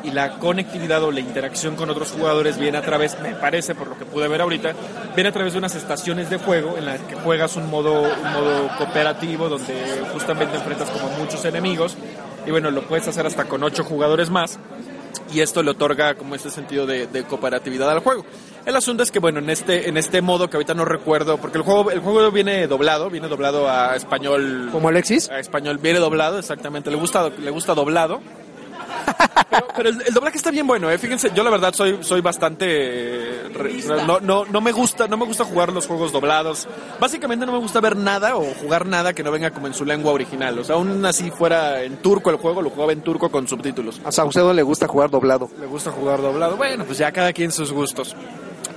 y 0.05 0.11
la 0.11 0.39
conectividad 0.39 1.03
o 1.03 1.11
la 1.11 1.21
interacción 1.21 1.77
con 1.77 1.91
otros 1.91 2.13
jugadores 2.13 2.59
viene 2.59 2.79
a 2.79 2.83
través, 2.83 3.19
me 3.21 3.35
parece, 3.35 3.75
por 3.75 3.89
lo 3.89 3.99
que 3.99 4.05
pude 4.05 4.29
ver 4.29 4.41
ahorita, 4.43 4.73
viene 5.15 5.31
a 5.31 5.33
través 5.33 5.55
de 5.55 5.59
unas 5.59 5.75
estaciones 5.75 6.31
de 6.31 6.39
juego 6.39 6.77
en 6.77 6.85
las 6.85 7.01
que 7.01 7.15
juegas 7.15 7.57
un 7.57 7.71
modo, 7.71 8.03
un 8.03 8.33
modo 8.33 8.69
cooperativo 8.79 9.49
donde 9.49 9.75
justamente 10.13 10.57
enfrentas 10.57 10.91
como 10.91 11.09
muchos 11.19 11.45
enemigos 11.45 11.97
y 12.47 12.51
bueno, 12.51 12.71
lo 12.71 12.83
puedes 12.83 13.09
hacer 13.09 13.27
hasta 13.27 13.45
con 13.45 13.63
ocho 13.63 13.85
jugadores 13.85 14.31
más 14.31 14.59
y 15.33 15.41
esto 15.41 15.63
le 15.63 15.71
otorga 15.71 16.15
como 16.15 16.35
ese 16.35 16.51
sentido 16.51 16.87
de, 16.87 17.07
de 17.07 17.25
cooperatividad 17.25 17.91
al 17.91 18.01
juego. 18.01 18.25
El 18.67 18.77
asunto 18.77 19.03
es 19.03 19.11
que 19.11 19.19
bueno, 19.19 19.41
en 19.41 19.51
este, 19.51 19.89
en 19.89 19.97
este 19.97 20.23
modo 20.23 20.49
que 20.49 20.57
ahorita 20.57 20.75
no 20.75 20.85
recuerdo, 20.85 21.39
porque 21.39 21.59
el 21.59 21.65
juego, 21.65 21.91
el 21.91 22.01
juego 22.01 22.31
viene 22.31 22.67
doblado, 22.67 23.11
viene 23.11 23.29
doblado 23.29 23.69
a 23.69 23.97
español 23.97 24.69
Como 24.71 24.89
Alexis. 24.89 25.31
a 25.31 25.39
español 25.39 25.79
viene 25.79 25.99
doblado, 25.99 26.39
exactamente, 26.39 26.91
le 26.91 26.97
gusta, 26.97 27.31
le 27.31 27.51
gusta 27.51 27.75
doblado. 27.75 28.21
Pero, 29.55 29.67
pero 29.77 29.89
el, 29.91 30.03
el 30.07 30.15
doblaje 30.15 30.37
está 30.37 30.51
bien 30.51 30.67
bueno, 30.67 30.91
eh. 30.91 30.99
fíjense, 30.99 31.31
yo 31.35 31.45
la 31.45 31.51
verdad 31.51 31.73
soy, 31.73 31.99
soy 32.03 32.21
bastante 32.21 32.67
eh, 32.69 33.49
re- 33.53 33.75
no, 34.07 34.21
no, 34.21 34.45
no 34.45 34.61
me 34.61 34.73
gusta, 34.73 35.07
no 35.09 35.17
me 35.17 35.25
gusta 35.25 35.45
jugar 35.45 35.73
los 35.73 35.87
juegos 35.87 36.13
doblados. 36.13 36.67
Básicamente 37.01 37.47
no 37.47 37.53
me 37.53 37.59
gusta 37.59 37.81
ver 37.81 37.97
nada 37.97 38.37
o 38.37 38.43
jugar 38.55 38.87
nada 38.87 39.13
que 39.13 39.23
no 39.23 39.31
venga 39.31 39.51
como 39.51 39.67
en 39.67 39.75
su 39.75 39.85
lengua 39.85 40.13
original. 40.13 40.59
O 40.59 40.65
sea, 40.65 40.77
aún 40.77 41.05
así 41.07 41.31
fuera 41.31 41.83
en 41.83 41.97
turco 41.99 42.31
el 42.31 42.37
juego, 42.37 42.63
lo 42.63 42.71
jugaba 42.71 42.93
en 42.93 43.03
turco 43.03 43.31
con 43.31 43.47
subtítulos. 43.49 44.01
A 44.05 44.13
Saucedo 44.13 44.53
le 44.53 44.63
gusta 44.63 44.89
jugar 44.89 45.11
doblado. 45.11 45.49
Le 45.61 45.67
gusta 45.67 45.91
jugar 45.91 46.21
doblado. 46.21 46.57
Bueno, 46.57 46.85
pues 46.85 46.99
ya 46.99 47.13
cada 47.13 47.33
quien 47.33 47.53
sus 47.53 47.73
gustos. 47.73 48.17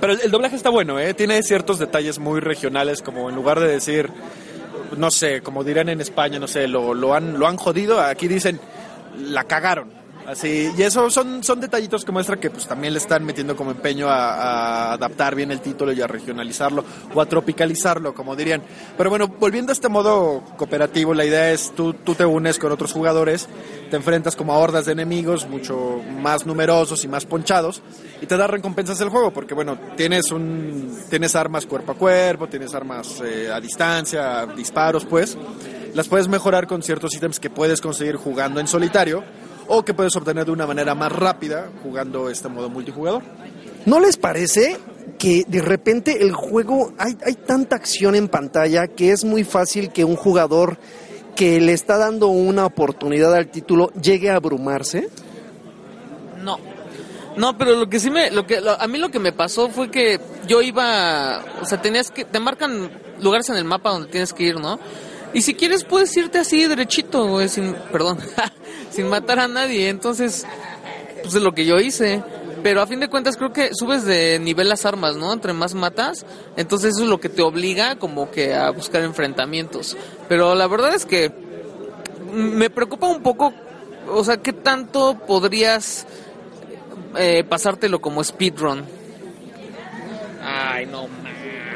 Pero 0.00 0.12
el, 0.12 0.20
el 0.20 0.30
doblaje 0.30 0.54
está 0.54 0.70
bueno, 0.70 1.00
¿eh? 1.00 1.12
Tiene 1.14 1.42
ciertos 1.42 1.78
detalles 1.78 2.18
muy 2.20 2.40
regionales, 2.40 3.02
como 3.02 3.28
en 3.28 3.34
lugar 3.34 3.58
de 3.58 3.66
decir, 3.66 4.10
no 4.96 5.10
sé, 5.10 5.40
como 5.40 5.64
dirán 5.64 5.88
en 5.88 6.00
España, 6.00 6.38
no 6.38 6.46
sé, 6.46 6.68
lo, 6.68 6.94
lo, 6.94 7.14
han, 7.14 7.38
lo 7.38 7.48
han 7.48 7.56
jodido, 7.56 8.00
aquí 8.00 8.28
dicen, 8.28 8.60
la 9.18 9.42
cagaron. 9.44 9.97
Así, 10.28 10.70
y 10.76 10.82
eso 10.82 11.08
son, 11.08 11.42
son 11.42 11.58
detallitos 11.58 12.04
que 12.04 12.12
muestra 12.12 12.36
que 12.36 12.50
pues 12.50 12.66
también 12.66 12.92
le 12.92 12.98
están 12.98 13.24
metiendo 13.24 13.56
como 13.56 13.70
empeño 13.70 14.10
a, 14.10 14.92
adaptar 14.92 15.34
bien 15.34 15.50
el 15.50 15.62
título 15.62 15.90
y 15.90 16.02
a 16.02 16.06
regionalizarlo 16.06 16.84
o 17.14 17.20
a 17.22 17.24
tropicalizarlo, 17.24 18.12
como 18.12 18.36
dirían. 18.36 18.62
Pero 18.94 19.08
bueno, 19.08 19.28
volviendo 19.28 19.72
a 19.72 19.74
este 19.74 19.88
modo 19.88 20.42
cooperativo, 20.58 21.14
la 21.14 21.24
idea 21.24 21.50
es 21.50 21.74
tú, 21.74 21.94
tú 21.94 22.14
te 22.14 22.26
unes 22.26 22.58
con 22.58 22.70
otros 22.70 22.92
jugadores, 22.92 23.48
te 23.88 23.96
enfrentas 23.96 24.36
como 24.36 24.52
a 24.52 24.58
hordas 24.58 24.84
de 24.84 24.92
enemigos 24.92 25.48
mucho 25.48 26.02
más 26.20 26.44
numerosos 26.44 27.02
y 27.04 27.08
más 27.08 27.24
ponchados 27.24 27.80
y 28.20 28.26
te 28.26 28.36
da 28.36 28.46
recompensas 28.46 29.00
el 29.00 29.08
juego 29.08 29.30
porque 29.30 29.54
bueno, 29.54 29.78
tienes 29.96 30.30
un 30.30 31.04
tienes 31.08 31.34
armas 31.36 31.64
cuerpo 31.64 31.92
a 31.92 31.94
cuerpo, 31.94 32.48
tienes 32.48 32.74
armas 32.74 33.22
eh, 33.24 33.50
a 33.50 33.58
distancia, 33.62 34.44
disparos 34.54 35.06
pues. 35.06 35.38
Las 35.94 36.06
puedes 36.06 36.28
mejorar 36.28 36.66
con 36.66 36.82
ciertos 36.82 37.14
ítems 37.14 37.40
que 37.40 37.48
puedes 37.48 37.80
conseguir 37.80 38.16
jugando 38.16 38.60
en 38.60 38.68
solitario 38.68 39.24
o 39.68 39.84
que 39.84 39.94
puedes 39.94 40.14
obtener 40.16 40.46
de 40.46 40.50
una 40.52 40.66
manera 40.66 40.94
más 40.94 41.12
rápida 41.12 41.70
jugando 41.82 42.28
este 42.30 42.48
modo 42.48 42.68
multijugador. 42.70 43.22
¿No 43.86 44.00
les 44.00 44.16
parece 44.16 44.76
que 45.18 45.44
de 45.46 45.60
repente 45.62 46.22
el 46.22 46.32
juego 46.32 46.92
hay, 46.98 47.16
hay 47.24 47.34
tanta 47.34 47.76
acción 47.76 48.14
en 48.14 48.28
pantalla 48.28 48.86
que 48.88 49.12
es 49.12 49.24
muy 49.24 49.44
fácil 49.44 49.90
que 49.90 50.04
un 50.04 50.16
jugador 50.16 50.78
que 51.36 51.60
le 51.60 51.72
está 51.72 51.96
dando 51.98 52.28
una 52.28 52.66
oportunidad 52.66 53.34
al 53.34 53.48
título 53.48 53.90
llegue 54.00 54.30
a 54.30 54.36
abrumarse? 54.36 55.08
No. 56.42 56.58
No, 57.36 57.56
pero 57.56 57.76
lo 57.76 57.88
que 57.88 58.00
sí 58.00 58.10
me, 58.10 58.30
lo 58.32 58.46
que, 58.46 58.60
lo- 58.60 58.80
a 58.80 58.86
mí 58.88 58.98
lo 58.98 59.10
que 59.10 59.20
me 59.20 59.32
pasó 59.32 59.68
fue 59.68 59.90
que 59.90 60.18
yo 60.48 60.60
iba, 60.60 61.44
o 61.62 61.64
sea, 61.66 61.80
tenías 61.80 62.10
que, 62.10 62.24
te 62.24 62.40
marcan 62.40 62.90
lugares 63.20 63.48
en 63.50 63.56
el 63.56 63.64
mapa 63.64 63.90
donde 63.90 64.08
tienes 64.08 64.32
que 64.32 64.42
ir, 64.44 64.58
¿no? 64.58 64.80
Y 65.34 65.42
si 65.42 65.54
quieres 65.54 65.84
puedes 65.84 66.16
irte 66.16 66.38
así 66.38 66.66
derechito, 66.66 67.28
güey, 67.28 67.48
sin, 67.48 67.74
perdón, 67.92 68.18
sin 68.90 69.08
matar 69.08 69.38
a 69.38 69.48
nadie. 69.48 69.88
Entonces, 69.88 70.46
pues 71.22 71.34
es 71.34 71.42
lo 71.42 71.52
que 71.52 71.64
yo 71.64 71.78
hice. 71.78 72.22
Pero 72.62 72.80
a 72.80 72.86
fin 72.86 73.00
de 73.00 73.08
cuentas 73.08 73.36
creo 73.36 73.52
que 73.52 73.70
subes 73.72 74.04
de 74.04 74.38
nivel 74.38 74.68
las 74.68 74.84
armas, 74.84 75.16
¿no? 75.16 75.32
Entre 75.32 75.52
más 75.52 75.74
matas, 75.74 76.26
entonces 76.56 76.94
eso 76.94 77.04
es 77.04 77.08
lo 77.08 77.20
que 77.20 77.28
te 77.28 77.42
obliga 77.42 77.96
como 77.96 78.30
que 78.30 78.54
a 78.54 78.70
buscar 78.70 79.02
enfrentamientos. 79.02 79.96
Pero 80.28 80.54
la 80.54 80.66
verdad 80.66 80.94
es 80.94 81.06
que 81.06 81.32
me 82.32 82.68
preocupa 82.68 83.06
un 83.06 83.22
poco, 83.22 83.52
o 84.08 84.24
sea, 84.24 84.38
¿qué 84.38 84.52
tanto 84.52 85.18
podrías 85.26 86.06
eh, 87.16 87.44
pasártelo 87.44 88.00
como 88.00 88.24
speedrun? 88.24 88.84
Ay, 90.42 90.86
no. 90.86 91.06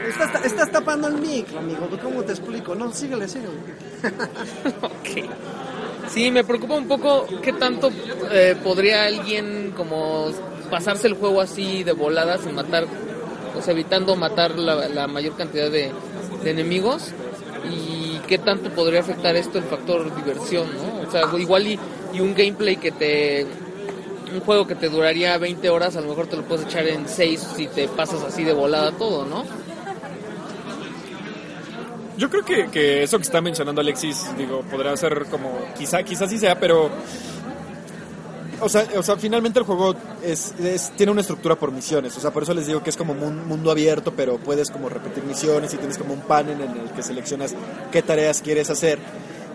Estás, 0.08 0.44
estás 0.44 0.70
tapando 0.70 1.08
el 1.08 1.14
micro, 1.14 1.60
amigo. 1.60 1.88
¿Cómo 2.02 2.22
te 2.22 2.32
explico? 2.32 2.74
No, 2.74 2.92
síguele, 2.92 3.28
síguele. 3.28 3.52
Ok. 4.82 5.30
Sí, 6.08 6.30
me 6.30 6.44
preocupa 6.44 6.74
un 6.74 6.88
poco 6.88 7.26
qué 7.42 7.52
tanto 7.52 7.90
eh, 8.30 8.56
podría 8.62 9.04
alguien 9.04 9.72
como 9.76 10.30
pasarse 10.70 11.06
el 11.06 11.14
juego 11.14 11.40
así 11.40 11.84
de 11.84 11.92
volada 11.92 12.38
sin 12.38 12.54
matar, 12.54 12.86
o 13.56 13.62
sea, 13.62 13.72
evitando 13.72 14.16
matar 14.16 14.58
la, 14.58 15.06
mayor 15.06 15.36
cantidad 15.36 15.70
de, 15.70 15.90
de 16.42 16.50
enemigos 16.50 17.12
y 17.70 18.18
qué 18.26 18.38
tanto 18.38 18.70
podría 18.70 19.00
afectar 19.00 19.36
esto 19.36 19.58
el 19.58 19.64
factor 19.64 20.14
diversión, 20.16 20.68
¿no? 20.76 21.06
O 21.06 21.10
sea, 21.10 21.22
igual 21.38 21.66
y, 21.66 21.78
y 22.12 22.20
un 22.20 22.34
gameplay 22.34 22.76
que 22.76 22.90
te... 22.92 23.46
Un 24.32 24.40
juego 24.40 24.66
que 24.66 24.74
te 24.74 24.88
duraría 24.88 25.36
20 25.36 25.68
horas, 25.68 25.94
a 25.94 26.00
lo 26.00 26.08
mejor 26.08 26.26
te 26.26 26.36
lo 26.36 26.42
puedes 26.44 26.64
echar 26.64 26.88
en 26.88 27.06
6 27.06 27.48
si 27.54 27.66
te 27.66 27.86
pasas 27.86 28.22
así 28.22 28.44
de 28.44 28.54
volada 28.54 28.90
todo, 28.92 29.26
¿no? 29.26 29.44
Yo 32.22 32.30
creo 32.30 32.44
que, 32.44 32.68
que 32.68 33.02
eso 33.02 33.16
que 33.18 33.24
está 33.24 33.40
mencionando 33.40 33.80
Alexis, 33.80 34.24
digo, 34.38 34.60
podrá 34.70 34.96
ser 34.96 35.24
como, 35.26 35.50
quizá, 35.76 36.04
quizás 36.04 36.30
sí 36.30 36.38
sea, 36.38 36.54
pero 36.60 36.88
o 38.60 38.68
sea, 38.68 38.86
o 38.96 39.02
sea, 39.02 39.16
finalmente 39.16 39.58
el 39.58 39.64
juego 39.64 39.96
es, 40.22 40.54
es- 40.60 40.92
tiene 40.96 41.10
una 41.10 41.22
estructura 41.22 41.56
por 41.56 41.72
misiones. 41.72 42.16
O 42.16 42.20
sea, 42.20 42.30
por 42.30 42.44
eso 42.44 42.54
les 42.54 42.68
digo 42.68 42.80
que 42.80 42.90
es 42.90 42.96
como 42.96 43.12
un 43.12 43.48
mundo 43.48 43.72
abierto, 43.72 44.12
pero 44.14 44.38
puedes 44.38 44.70
como 44.70 44.88
repetir 44.88 45.24
misiones 45.24 45.74
y 45.74 45.78
tienes 45.78 45.98
como 45.98 46.14
un 46.14 46.20
panel 46.20 46.60
en 46.60 46.70
el 46.70 46.90
que 46.92 47.02
seleccionas 47.02 47.56
qué 47.90 48.02
tareas 48.02 48.40
quieres 48.40 48.70
hacer. 48.70 49.00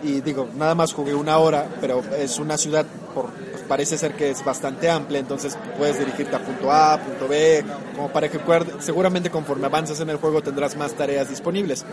Y 0.02 0.20
digo, 0.20 0.46
nada 0.54 0.74
más 0.74 0.92
jugué 0.92 1.14
una 1.14 1.38
hora, 1.38 1.66
pero 1.80 2.02
es 2.18 2.38
una 2.38 2.58
ciudad, 2.58 2.84
pues 3.14 3.62
parece 3.66 3.96
ser 3.96 4.12
que 4.14 4.28
es 4.30 4.44
bastante 4.44 4.90
amplia, 4.90 5.20
entonces 5.20 5.56
puedes 5.78 5.98
dirigirte 5.98 6.36
a 6.36 6.38
punto 6.40 6.70
A, 6.70 6.98
punto 6.98 7.28
B, 7.28 7.64
como 7.96 8.08
para 8.12 8.28
que 8.28 8.38
seguramente 8.80 9.30
conforme 9.30 9.66
avanzas 9.66 10.00
en 10.00 10.10
el 10.10 10.18
juego 10.18 10.42
tendrás 10.42 10.76
más 10.76 10.92
tareas 10.92 11.30
disponibles. 11.30 11.84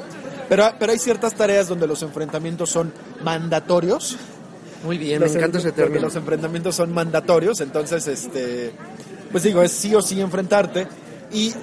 Pero, 0.49 0.69
pero 0.79 0.91
hay 0.91 0.99
ciertas 0.99 1.33
tareas 1.33 1.67
donde 1.67 1.87
los 1.87 2.01
enfrentamientos 2.03 2.69
son 2.69 2.93
mandatorios. 3.23 4.17
Muy 4.83 4.97
bien, 4.97 5.19
me 5.19 5.25
Los- 5.27 5.35
encanta 5.35 5.57
ese 5.57 5.69
porque 5.69 5.81
término. 5.83 6.01
Los 6.03 6.15
enfrentamientos 6.15 6.75
son 6.75 6.93
mandatorios, 6.93 7.59
entonces, 7.61 8.07
este, 8.07 8.71
pues 9.31 9.43
digo, 9.43 9.61
es 9.63 9.71
sí 9.71 9.95
o 9.95 10.01
sí 10.01 10.21
enfrentarte. 10.21 10.87
Y 11.31 11.53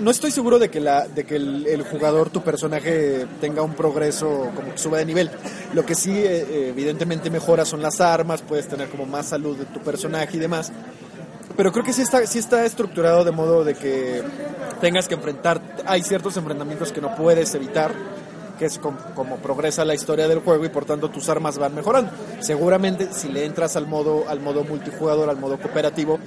no 0.00 0.10
estoy 0.10 0.32
seguro 0.32 0.58
de 0.58 0.68
que, 0.68 0.80
la, 0.80 1.06
de 1.06 1.24
que 1.24 1.36
el, 1.36 1.64
el 1.68 1.82
jugador, 1.84 2.30
tu 2.30 2.42
personaje, 2.42 3.24
tenga 3.40 3.62
un 3.62 3.74
progreso 3.74 4.50
como 4.54 4.72
que 4.72 4.78
suba 4.78 4.98
de 4.98 5.06
nivel. 5.06 5.30
Lo 5.74 5.86
que 5.86 5.94
sí, 5.94 6.10
eh, 6.10 6.44
eh, 6.50 6.66
evidentemente, 6.70 7.30
mejora 7.30 7.64
son 7.64 7.80
las 7.80 8.00
armas, 8.00 8.42
puedes 8.42 8.66
tener 8.66 8.88
como 8.88 9.06
más 9.06 9.26
salud 9.26 9.56
de 9.56 9.64
tu 9.66 9.80
personaje 9.80 10.36
y 10.36 10.40
demás. 10.40 10.72
Pero 11.56 11.70
creo 11.70 11.84
que 11.84 11.92
sí 11.92 12.02
está, 12.02 12.26
sí 12.26 12.40
está 12.40 12.64
estructurado 12.64 13.24
de 13.24 13.30
modo 13.30 13.62
de 13.62 13.74
que 13.74 14.22
tengas 14.80 15.06
que 15.06 15.14
enfrentar. 15.14 15.62
Hay 15.86 16.02
ciertos 16.02 16.36
enfrentamientos 16.36 16.92
que 16.92 17.00
no 17.00 17.14
puedes 17.14 17.54
evitar, 17.54 17.92
que 18.62 18.66
es 18.66 18.78
com- 18.78 18.96
como 19.16 19.38
progresa 19.38 19.84
la 19.84 19.92
historia 19.92 20.28
del 20.28 20.38
juego 20.38 20.64
y 20.64 20.68
por 20.68 20.84
tanto 20.84 21.08
tus 21.10 21.28
armas 21.28 21.58
van 21.58 21.74
mejorando. 21.74 22.12
Seguramente 22.38 23.08
si 23.12 23.28
le 23.28 23.44
entras 23.44 23.74
al 23.74 23.88
modo, 23.88 24.26
al 24.28 24.38
modo 24.38 24.62
multijugador, 24.62 25.28
al 25.28 25.36
modo 25.36 25.58
cooperativo, 25.58 26.20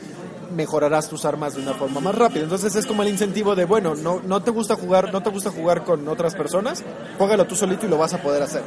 mejorarás 0.54 1.08
tus 1.08 1.24
armas 1.24 1.56
de 1.56 1.62
una 1.62 1.74
forma 1.76 2.02
más 2.02 2.14
rápida. 2.14 2.44
Entonces 2.44 2.76
es 2.76 2.86
como 2.86 3.04
el 3.04 3.08
incentivo 3.08 3.56
de, 3.56 3.64
bueno, 3.64 3.96
no, 3.96 4.20
no 4.22 4.44
te 4.44 4.52
gusta 4.52 4.76
jugar, 4.76 5.14
no 5.14 5.24
te 5.24 5.30
gusta 5.30 5.50
jugar 5.50 5.86
con 5.86 6.06
otras 6.10 6.36
personas, 6.36 6.84
juégalo 7.18 7.46
tú 7.48 7.56
solito 7.56 7.86
y 7.86 7.90
lo 7.90 7.98
vas 7.98 8.14
a 8.14 8.22
poder 8.22 8.44
hacer. 8.44 8.64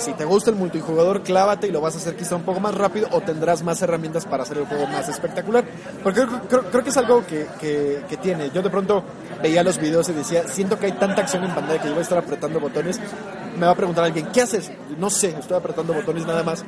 Si 0.00 0.12
te 0.14 0.24
gusta 0.24 0.50
el 0.50 0.56
multijugador, 0.56 1.22
clávate 1.22 1.68
y 1.68 1.70
lo 1.70 1.80
vas 1.82 1.94
a 1.94 1.98
hacer 1.98 2.16
quizá 2.16 2.34
un 2.36 2.42
poco 2.42 2.58
más 2.58 2.74
rápido 2.74 3.06
o 3.12 3.20
tendrás 3.20 3.62
más 3.62 3.82
herramientas 3.82 4.24
para 4.24 4.44
hacer 4.44 4.56
el 4.58 4.64
juego 4.66 4.86
más 4.86 5.08
espectacular. 5.10 5.64
Porque 6.02 6.22
creo, 6.26 6.40
creo- 6.48 6.70
creo 6.70 6.82
que 6.84 6.88
es 6.90 6.96
algo 6.96 7.24
que, 7.26 7.46
que- 7.60 8.02
que 8.08 8.16
tiene. 8.16 8.50
Yo 8.50 8.62
de 8.62 8.70
pronto 8.70 9.04
veía 9.42 9.62
los 9.62 9.76
videos 9.78 10.08
y 10.08 10.12
decía, 10.14 10.48
siento 10.48 10.78
que 10.78 10.86
hay 10.86 10.92
tanta 10.92 11.20
acción 11.20 11.44
en 11.44 11.54
pantalla 11.54 11.78
que 11.80 11.88
yo 11.88 11.92
voy 11.94 12.00
a 12.00 12.02
estar 12.02 12.18
apretando 12.18 12.58
botones. 12.58 12.98
Me 13.58 13.66
va 13.66 13.72
a 13.72 13.76
preguntar 13.76 14.04
alguien, 14.04 14.26
¿qué 14.32 14.40
haces? 14.40 14.70
No 14.98 15.10
sé, 15.10 15.36
estoy 15.38 15.56
apretando 15.58 15.92
botones 15.92 16.26
nada 16.26 16.42
más. 16.42 16.64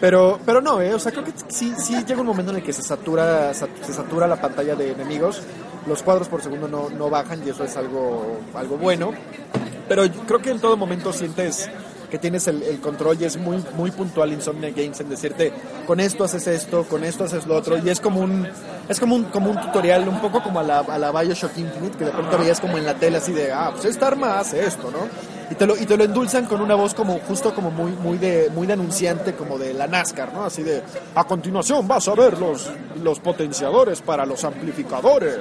Pero, 0.00 0.40
pero 0.44 0.60
no, 0.60 0.80
¿eh? 0.80 0.92
o 0.92 0.98
sea, 0.98 1.12
creo 1.12 1.22
que 1.24 1.32
sí, 1.48 1.72
sí 1.78 2.04
llega 2.04 2.20
un 2.20 2.26
momento 2.26 2.50
en 2.50 2.58
el 2.58 2.64
que 2.64 2.72
se 2.72 2.82
satura, 2.82 3.54
sa- 3.54 3.68
se 3.86 3.92
satura 3.92 4.26
la 4.26 4.40
pantalla 4.40 4.74
de 4.74 4.90
enemigos. 4.90 5.40
Los 5.86 6.02
cuadros 6.02 6.26
por 6.28 6.42
segundo 6.42 6.66
no, 6.66 6.90
no 6.90 7.08
bajan 7.08 7.46
y 7.46 7.50
eso 7.50 7.62
es 7.62 7.76
algo, 7.76 8.40
algo 8.54 8.76
bueno. 8.76 9.12
Pero 9.88 10.02
creo 10.26 10.40
que 10.40 10.50
en 10.50 10.58
todo 10.60 10.76
momento 10.76 11.12
sientes 11.12 11.70
que 12.12 12.18
tienes 12.18 12.46
el, 12.46 12.78
control 12.80 13.16
y 13.22 13.24
es 13.24 13.38
muy, 13.38 13.64
muy 13.74 13.90
puntual 13.90 14.34
Insomnia 14.34 14.70
Games 14.70 15.00
en 15.00 15.08
decirte 15.08 15.50
con 15.86 15.98
esto 15.98 16.24
haces 16.24 16.46
esto, 16.46 16.84
con 16.84 17.04
esto 17.04 17.24
haces 17.24 17.46
lo 17.46 17.56
otro 17.56 17.78
y 17.78 17.88
es 17.88 18.00
como 18.00 18.20
un 18.20 18.46
es 18.86 19.00
como 19.00 19.16
un, 19.16 19.24
como 19.24 19.50
un 19.50 19.58
tutorial 19.58 20.06
un 20.06 20.20
poco 20.20 20.42
como 20.42 20.60
a 20.60 20.62
la, 20.62 20.80
a 20.80 20.98
la 20.98 21.10
Bioshock 21.10 21.56
Infinite 21.56 21.96
que 21.96 22.04
de 22.04 22.10
pronto 22.10 22.36
veías 22.36 22.60
como 22.60 22.76
en 22.76 22.84
la 22.84 22.96
tele 22.96 23.16
así 23.16 23.32
de 23.32 23.50
ah 23.50 23.70
pues 23.72 23.86
esta 23.86 24.08
arma 24.08 24.38
hace 24.38 24.62
esto 24.62 24.90
¿no? 24.90 25.08
y 25.50 25.54
te 25.54 25.66
lo, 25.66 25.74
y 25.74 25.86
te 25.86 25.96
lo 25.96 26.04
endulzan 26.04 26.44
con 26.44 26.60
una 26.60 26.74
voz 26.74 26.92
como 26.92 27.18
justo 27.20 27.54
como 27.54 27.70
muy, 27.70 27.92
muy 27.92 28.18
de 28.18 28.50
muy 28.54 28.66
de 28.66 28.74
anunciante 28.74 29.32
como 29.32 29.56
de 29.56 29.72
la 29.72 29.86
NASCAR 29.86 30.34
¿no? 30.34 30.44
así 30.44 30.62
de 30.62 30.82
a 31.14 31.24
continuación 31.24 31.88
vas 31.88 32.08
a 32.08 32.14
ver 32.14 32.36
los, 32.36 32.70
los 33.02 33.20
potenciadores 33.20 34.02
para 34.02 34.26
los 34.26 34.44
amplificadores 34.44 35.38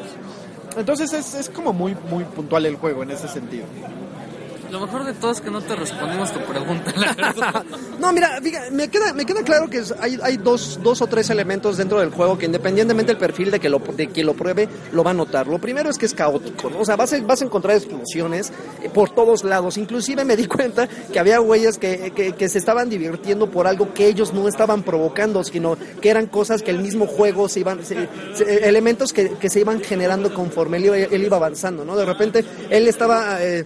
entonces 0.78 1.12
es, 1.12 1.36
es 1.36 1.50
como 1.50 1.74
muy, 1.74 1.98
muy 2.10 2.24
puntual 2.24 2.66
el 2.66 2.78
juego 2.78 3.04
en 3.04 3.12
ese 3.12 3.28
sentido. 3.28 3.66
Lo 4.72 4.80
mejor 4.80 5.04
de 5.04 5.14
todo 5.14 5.32
es 5.32 5.42
que 5.42 5.52
no 5.52 5.62
te 5.62 5.76
respondimos 5.76 6.32
tu 6.32 6.40
pregunta. 6.42 6.94
la. 6.96 7.66
No, 8.00 8.12
mira, 8.14 8.40
fíjate, 8.42 8.72
me 8.72 8.88
queda, 8.90 9.14
me 9.14 9.26
queda 9.26 9.44
claro 9.44 9.70
que 9.70 9.84
hay, 10.00 10.18
hay 10.24 10.38
dos, 10.38 10.80
dos 10.82 11.02
o 11.04 11.08
tres 11.08 11.30
elementos 11.30 11.78
dentro 11.78 12.00
del 12.00 12.10
juego 12.10 12.36
que 12.38 12.48
independientemente 12.48 13.12
del 13.12 13.20
perfil 13.20 13.52
de 13.52 13.60
que 13.60 13.70
lo, 13.70 13.78
de 13.80 14.08
quien 14.08 14.26
lo 14.26 14.34
pruebe, 14.34 14.68
lo 14.92 15.04
va 15.04 15.12
a 15.12 15.14
notar. 15.14 15.46
Lo 15.48 15.60
primero 15.60 15.90
es 15.90 15.98
que 16.00 16.08
es 16.08 16.14
caótico. 16.16 16.72
O 16.80 16.84
sea, 16.86 16.96
vas 16.96 17.14
a, 17.14 17.20
vas 17.22 17.42
a 17.42 17.46
encontrar 17.46 17.76
explosiones 17.78 18.52
eh, 18.82 18.90
por 18.90 19.10
todos 19.12 19.44
lados. 19.44 19.78
Inclusive 19.78 20.26
me 20.26 20.36
di 20.36 20.48
cuenta 20.48 20.88
que 20.88 21.20
había 21.20 21.38
güeyes 21.40 21.78
que, 21.78 22.12
que, 22.16 22.32
que 22.34 22.50
se 22.50 22.58
estaban 22.58 22.90
divirtiendo 22.90 23.52
por 23.52 23.68
algo 23.68 23.94
que 23.94 24.08
ellos 24.08 24.34
no 24.34 24.48
estaban 24.48 24.82
provocando, 24.84 25.44
sino 25.44 25.78
que 26.02 26.10
eran 26.10 26.26
cosas 26.26 26.64
que 26.64 26.72
el 26.72 26.80
mismo 26.80 27.06
juego 27.06 27.48
se 27.50 27.60
iban, 27.60 27.86
se- 27.86 28.08
elementos 28.68 29.14
que, 29.14 29.32
que 29.34 29.50
se 29.50 29.60
iban 29.60 29.82
generando 29.82 30.34
conforme 30.34 30.78
él, 30.78 30.86
él 31.12 31.24
iba 31.24 31.38
avanzando, 31.38 31.86
¿no? 31.86 31.96
De 31.96 32.06
repente 32.06 32.44
él 32.70 32.88
estaba... 32.88 33.44
eh, 33.44 33.66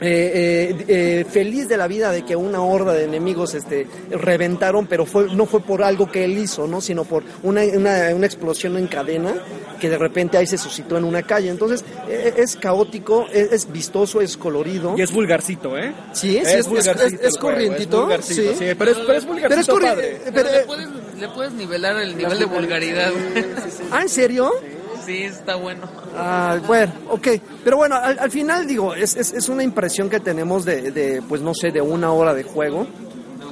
eh, 0.00 0.74
eh, 0.80 0.84
eh, 0.88 1.24
feliz 1.30 1.68
de 1.68 1.76
la 1.76 1.86
vida 1.86 2.10
de 2.10 2.24
que 2.24 2.34
una 2.36 2.60
horda 2.62 2.92
de 2.94 3.04
enemigos 3.04 3.54
este, 3.54 3.86
reventaron, 4.10 4.86
pero 4.86 5.06
fue, 5.06 5.34
no 5.34 5.46
fue 5.46 5.60
por 5.60 5.82
algo 5.82 6.10
que 6.10 6.24
él 6.24 6.36
hizo, 6.38 6.66
¿no? 6.66 6.80
sino 6.80 7.04
por 7.04 7.22
una, 7.42 7.62
una, 7.62 8.08
una 8.14 8.26
explosión 8.26 8.76
en 8.76 8.86
cadena 8.88 9.32
que 9.80 9.88
de 9.88 9.98
repente 9.98 10.36
ahí 10.36 10.46
se 10.46 10.58
suscitó 10.58 10.96
en 10.98 11.04
una 11.04 11.22
calle. 11.22 11.48
Entonces 11.50 11.84
eh, 12.08 12.34
es 12.36 12.56
caótico, 12.56 13.26
es, 13.32 13.52
es 13.52 13.70
vistoso, 13.72 14.20
es 14.20 14.36
colorido. 14.36 14.94
Y 14.96 15.02
es 15.02 15.12
vulgarcito, 15.12 15.76
¿eh? 15.78 15.92
Sí, 16.12 16.30
sí, 16.32 16.36
es, 16.38 16.48
es, 16.54 16.68
vulgarcito 16.68 17.06
es- 17.06 17.12
es 17.14 17.20
el 17.34 17.40
juego, 17.40 17.40
corrientito. 17.56 18.08
sí. 18.22 18.34
sí, 18.58 18.66
pero 18.78 18.90
es, 18.90 18.98
pero 18.98 19.12
es 19.18 19.26
vulgarcito 19.26 19.48
Pero 19.48 19.60
es 19.60 19.68
corri- 19.68 19.88
padre. 19.88 20.20
pero- 20.24 20.34
Pero 20.34 20.50
le, 20.52 20.64
puedes, 20.64 20.88
le 21.20 21.28
puedes 21.28 21.52
nivelar 21.52 21.96
el 21.98 22.16
nivel 22.16 22.38
de 22.38 22.44
vulgaridad. 22.46 23.12
Ah, 23.90 24.02
¿en 24.02 24.08
serio? 24.08 24.50
Sí, 24.60 24.66
está 25.12 25.56
bueno. 25.56 25.86
Ah, 26.16 26.58
bueno, 26.66 26.92
ok. 27.10 27.28
Pero 27.62 27.76
bueno, 27.76 27.96
al, 27.96 28.18
al 28.18 28.30
final 28.30 28.66
digo, 28.66 28.94
es, 28.94 29.16
es, 29.16 29.32
es 29.32 29.48
una 29.48 29.62
impresión 29.62 30.08
que 30.08 30.20
tenemos 30.20 30.64
de, 30.64 30.90
de, 30.90 31.22
pues 31.22 31.40
no 31.40 31.54
sé, 31.54 31.70
de 31.70 31.80
una 31.80 32.12
hora 32.12 32.34
de 32.34 32.42
juego. 32.44 32.86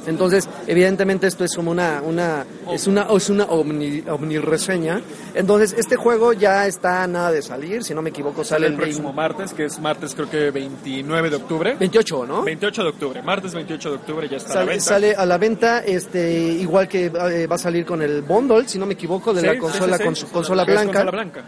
Entonces, 0.07 0.49
evidentemente 0.67 1.27
esto 1.27 1.45
es 1.45 1.55
como 1.55 1.71
una, 1.71 2.03
una, 2.05 2.45
es 2.73 2.87
una, 2.87 3.03
es 3.15 3.31
una 3.31 3.45
omni, 3.45 4.03
omnireseña. 4.09 5.01
Entonces, 5.35 5.75
este 5.79 5.97
juego 5.97 6.33
ya 6.33 6.67
está 6.67 7.03
a 7.03 7.07
nada 7.07 7.31
de 7.33 7.43
salir, 7.43 7.85
si 7.85 7.95
no 7.95 8.03
me 8.03 8.11
equivoco, 8.11 8.45
Sale 8.45 8.67
sale 8.67 8.67
el 8.67 8.73
el 8.73 8.79
próximo 8.79 9.13
martes, 9.13 9.53
que 9.53 9.65
es 9.67 9.79
martes 9.81 10.15
creo 10.15 10.29
que 10.31 10.51
29 10.51 11.31
de 11.31 11.37
octubre. 11.37 11.77
28, 11.79 12.27
¿no? 12.27 12.43
28 12.43 12.83
de 12.83 12.89
octubre, 12.89 13.23
martes 13.23 13.55
28 13.55 13.89
de 13.91 13.97
octubre 13.97 14.29
ya 14.29 14.37
está 14.39 14.53
a 14.53 14.55
la 14.55 14.61
Sale, 14.61 14.71
venta. 14.71 14.85
sale 14.85 15.15
a 15.15 15.27
la 15.27 15.39
venta, 15.39 15.79
este, 15.81 16.33
igual 16.43 16.89
que 16.89 17.07
eh, 17.07 17.47
va 17.47 17.55
a 17.57 17.59
salir 17.59 17.85
con 17.87 18.03
el 18.03 18.23
bundle, 18.23 18.67
si 18.69 18.79
no 18.79 18.87
me 18.87 18.95
equivoco, 18.95 19.33
de 19.33 19.41
Sí, 19.41 19.47
la 19.47 19.59
consola, 19.59 19.97
sí, 19.99 20.05
sí. 20.15 20.27
consola 20.33 20.63
es 20.63 20.69
blanca. 20.69 20.93
consola 20.93 21.11
blanca. 21.11 21.45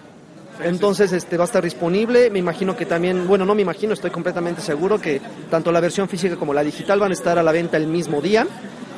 Entonces 0.62 1.12
este 1.12 1.37
va 1.37 1.44
a 1.44 1.46
estar 1.46 1.64
disponible. 1.64 2.30
Me 2.30 2.38
imagino 2.38 2.76
que 2.76 2.87
también, 2.87 3.26
bueno, 3.26 3.44
no 3.44 3.54
me 3.54 3.62
imagino, 3.62 3.92
estoy 3.92 4.11
completamente 4.11 4.61
seguro 4.61 5.00
que 5.00 5.20
tanto 5.50 5.73
la 5.73 5.80
versión 5.80 6.08
física 6.08 6.37
como 6.37 6.54
la 6.54 6.62
digital 6.62 7.00
van 7.00 7.11
a 7.11 7.14
estar 7.14 7.38
a 7.38 7.42
la 7.42 7.52
venta 7.52 7.76
el 7.76 7.87
mismo 7.87 8.20
día. 8.20 8.46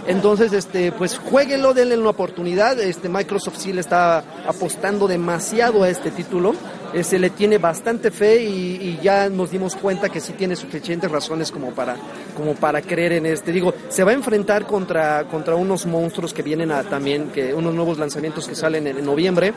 Entonces, 0.06 0.52
este, 0.52 0.92
pues 0.92 1.18
jueguenlo, 1.18 1.74
denle 1.74 1.98
una 1.98 2.10
oportunidad. 2.10 2.78
Este, 2.78 3.08
Microsoft 3.08 3.56
sí 3.58 3.72
le 3.72 3.80
está 3.80 4.18
apostando 4.46 5.08
demasiado 5.08 5.82
a 5.82 5.88
este 5.88 6.10
título. 6.10 6.54
Se 7.02 7.18
le 7.18 7.28
tiene 7.28 7.58
bastante 7.58 8.10
fe 8.10 8.42
y, 8.44 8.76
y, 8.80 9.00
ya 9.02 9.28
nos 9.28 9.50
dimos 9.50 9.74
cuenta 9.74 10.08
que 10.08 10.20
sí 10.20 10.32
tiene 10.32 10.56
suficientes 10.56 11.10
razones 11.10 11.50
como 11.50 11.72
para, 11.72 11.96
como 12.34 12.54
para 12.54 12.80
creer 12.80 13.12
en 13.12 13.26
este. 13.26 13.52
Digo, 13.52 13.74
se 13.88 14.02
va 14.02 14.12
a 14.12 14.14
enfrentar 14.14 14.66
contra, 14.66 15.24
contra 15.24 15.56
unos 15.56 15.84
monstruos 15.84 16.32
que 16.32 16.42
vienen 16.42 16.70
a 16.70 16.84
también, 16.84 17.28
que 17.32 17.52
unos 17.52 17.74
nuevos 17.74 17.98
lanzamientos 17.98 18.48
que 18.48 18.54
salen 18.54 18.86
en, 18.86 18.96
en 18.98 19.04
noviembre. 19.04 19.52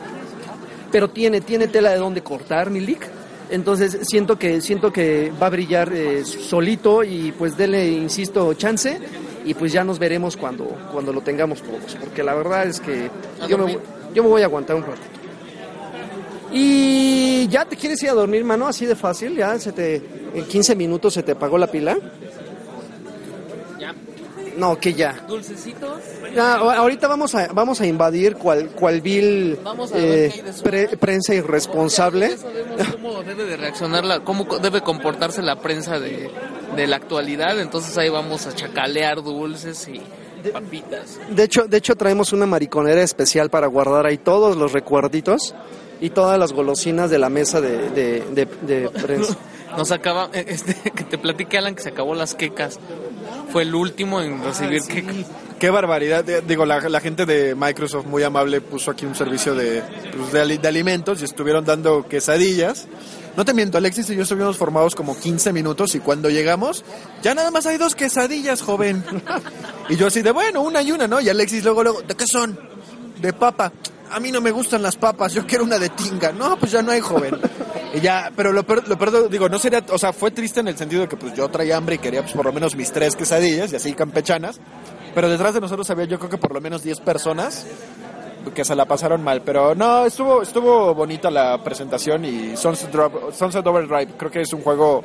Pero 0.90 1.08
tiene, 1.10 1.40
tiene 1.40 1.68
tela 1.68 1.90
de 1.90 1.98
dónde 1.98 2.22
cortar, 2.22 2.70
Milik. 2.70 3.06
Entonces 3.50 3.98
siento 4.02 4.38
que 4.38 4.60
siento 4.60 4.92
que 4.92 5.32
va 5.40 5.48
a 5.48 5.50
brillar 5.50 5.92
eh, 5.92 6.24
solito 6.24 7.02
y 7.02 7.32
pues 7.32 7.56
dele, 7.56 7.88
insisto, 7.88 8.54
chance 8.54 8.98
y 9.44 9.54
pues 9.54 9.72
ya 9.72 9.82
nos 9.82 9.98
veremos 9.98 10.36
cuando, 10.36 10.66
cuando 10.92 11.12
lo 11.12 11.20
tengamos 11.20 11.60
todos, 11.62 11.96
porque 11.98 12.22
la 12.22 12.34
verdad 12.34 12.66
es 12.66 12.78
que 12.78 13.10
yo 13.48 13.58
me, 13.58 13.78
yo 14.14 14.22
me 14.22 14.28
voy 14.28 14.42
a 14.42 14.44
aguantar 14.44 14.76
un 14.76 14.82
ratito. 14.82 15.08
Y 16.52 17.48
ya 17.48 17.64
te 17.64 17.76
quieres 17.76 18.00
ir 18.02 18.10
a 18.10 18.14
dormir, 18.14 18.44
mano, 18.44 18.66
así 18.66 18.86
de 18.86 18.94
fácil, 18.94 19.36
ya 19.36 19.58
se 19.58 19.72
te 19.72 20.02
en 20.34 20.44
15 20.44 20.76
minutos 20.76 21.14
se 21.14 21.22
te 21.22 21.32
apagó 21.32 21.58
la 21.58 21.66
pila. 21.66 21.96
No, 24.60 24.78
que 24.78 24.92
ya. 24.94 25.24
Dulcecitos. 25.26 25.98
Ya, 26.34 26.54
ahorita 26.56 27.08
vamos 27.08 27.34
a 27.34 27.48
vamos 27.52 27.80
a 27.80 27.86
invadir 27.86 28.36
cual 28.36 28.68
cual 28.70 29.00
vil 29.00 29.58
pre- 30.62 30.96
prensa 30.98 31.34
irresponsable. 31.34 32.36
Ya 32.78 32.92
cómo 32.92 33.22
debe 33.22 33.44
de 33.46 33.56
reaccionar, 33.56 34.04
la, 34.04 34.20
cómo 34.20 34.44
debe 34.60 34.82
comportarse 34.82 35.42
la 35.42 35.56
prensa 35.60 35.98
de, 35.98 36.30
de 36.76 36.86
la 36.86 36.96
actualidad. 36.96 37.58
Entonces 37.58 37.96
ahí 37.98 38.08
vamos 38.10 38.46
a 38.46 38.54
chacalear 38.54 39.22
dulces 39.22 39.88
y 39.88 40.00
papitas. 40.50 41.18
De 41.30 41.44
hecho, 41.44 41.66
de 41.66 41.76
hecho 41.78 41.96
traemos 41.96 42.32
una 42.32 42.46
mariconera 42.46 43.02
especial 43.02 43.50
para 43.50 43.66
guardar 43.66 44.06
ahí 44.06 44.18
todos 44.18 44.56
los 44.56 44.72
recuerditos 44.72 45.54
y 46.00 46.10
todas 46.10 46.38
las 46.38 46.52
golosinas 46.52 47.10
de 47.10 47.18
la 47.18 47.28
mesa 47.28 47.60
de, 47.60 47.90
de, 47.90 48.20
de- 48.32 48.46
de 48.62 48.88
prensa. 49.02 49.36
Nos 49.76 49.90
acaba, 49.92 50.30
eh, 50.32 50.44
este, 50.48 50.74
que 50.94 51.04
te 51.04 51.16
platique 51.18 51.56
Alan 51.58 51.74
que 51.74 51.82
se 51.82 51.90
acabó 51.90 52.14
las 52.14 52.34
quecas. 52.34 52.78
Fue 53.52 53.62
el 53.62 53.74
último 53.74 54.20
en 54.20 54.42
recibir 54.44 54.82
quecas. 54.82 55.16
Qué 55.58 55.70
barbaridad. 55.70 56.28
Eh, 56.28 56.42
Digo, 56.46 56.64
la, 56.64 56.80
la 56.88 57.00
gente 57.00 57.26
de 57.26 57.54
Microsoft 57.54 58.06
muy 58.06 58.22
amable 58.22 58.60
puso 58.60 58.90
aquí 58.90 59.04
un 59.06 59.14
servicio 59.14 59.54
de, 59.54 59.82
pues, 60.16 60.32
de, 60.32 60.40
ali- 60.40 60.58
de 60.58 60.68
alimentos 60.68 61.20
y 61.20 61.24
estuvieron 61.24 61.64
dando 61.64 62.06
quesadillas. 62.08 62.86
No 63.36 63.44
te 63.44 63.52
miento, 63.54 63.78
Alexis 63.78 64.08
y 64.10 64.16
yo 64.16 64.22
estuvimos 64.22 64.56
formados 64.56 64.94
como 64.94 65.18
15 65.18 65.52
minutos 65.52 65.94
y 65.94 66.00
cuando 66.00 66.30
llegamos, 66.30 66.84
ya 67.22 67.34
nada 67.34 67.50
más 67.50 67.66
hay 67.66 67.76
dos 67.78 67.94
quesadillas, 67.94 68.62
joven. 68.62 69.04
Y 69.88 69.96
yo 69.96 70.06
así 70.06 70.22
de, 70.22 70.30
bueno, 70.30 70.62
una 70.62 70.82
y 70.82 70.92
una, 70.92 71.08
¿no? 71.08 71.20
Y 71.20 71.28
Alexis 71.28 71.64
luego, 71.64 71.82
luego, 71.82 72.02
¿de 72.02 72.14
qué 72.14 72.24
son? 72.26 72.56
De 73.20 73.32
papa. 73.32 73.72
A 74.12 74.20
mí 74.20 74.30
no 74.32 74.40
me 74.40 74.50
gustan 74.50 74.82
las 74.82 74.96
papas, 74.96 75.32
yo 75.32 75.46
quiero 75.46 75.64
una 75.64 75.78
de 75.78 75.88
tinga. 75.90 76.32
No, 76.32 76.56
pues 76.58 76.72
ya 76.72 76.82
no 76.82 76.92
hay, 76.92 77.00
joven. 77.00 77.36
Ya, 78.02 78.30
pero 78.36 78.52
lo 78.52 78.64
peor, 78.64 78.86
lo 78.88 78.96
peor, 78.98 79.28
digo, 79.28 79.48
no 79.48 79.58
sería, 79.58 79.84
o 79.90 79.98
sea, 79.98 80.12
fue 80.12 80.30
triste 80.30 80.60
en 80.60 80.68
el 80.68 80.76
sentido 80.76 81.02
de 81.02 81.08
que 81.08 81.16
pues 81.16 81.34
yo 81.34 81.48
traía 81.48 81.76
hambre 81.76 81.96
y 81.96 81.98
quería 81.98 82.22
pues 82.22 82.32
por 82.34 82.44
lo 82.44 82.52
menos 82.52 82.76
mis 82.76 82.92
tres 82.92 83.16
quesadillas 83.16 83.72
y 83.72 83.76
así 83.76 83.92
campechanas. 83.94 84.60
Pero 85.14 85.28
detrás 85.28 85.54
de 85.54 85.60
nosotros 85.60 85.88
había 85.90 86.04
yo 86.04 86.18
creo 86.18 86.30
que 86.30 86.38
por 86.38 86.52
lo 86.54 86.60
menos 86.60 86.82
10 86.84 87.00
personas 87.00 87.66
que 88.54 88.64
se 88.64 88.74
la 88.76 88.84
pasaron 88.86 89.22
mal. 89.24 89.42
Pero 89.42 89.74
no, 89.74 90.06
estuvo, 90.06 90.42
estuvo 90.42 90.94
bonita 90.94 91.30
la 91.30 91.62
presentación 91.64 92.24
y 92.24 92.56
Sunset, 92.56 92.92
Drop- 92.92 93.32
Sunset 93.32 93.66
Overdrive 93.66 94.12
creo 94.16 94.30
que 94.30 94.40
es 94.42 94.52
un 94.52 94.62
juego 94.62 95.02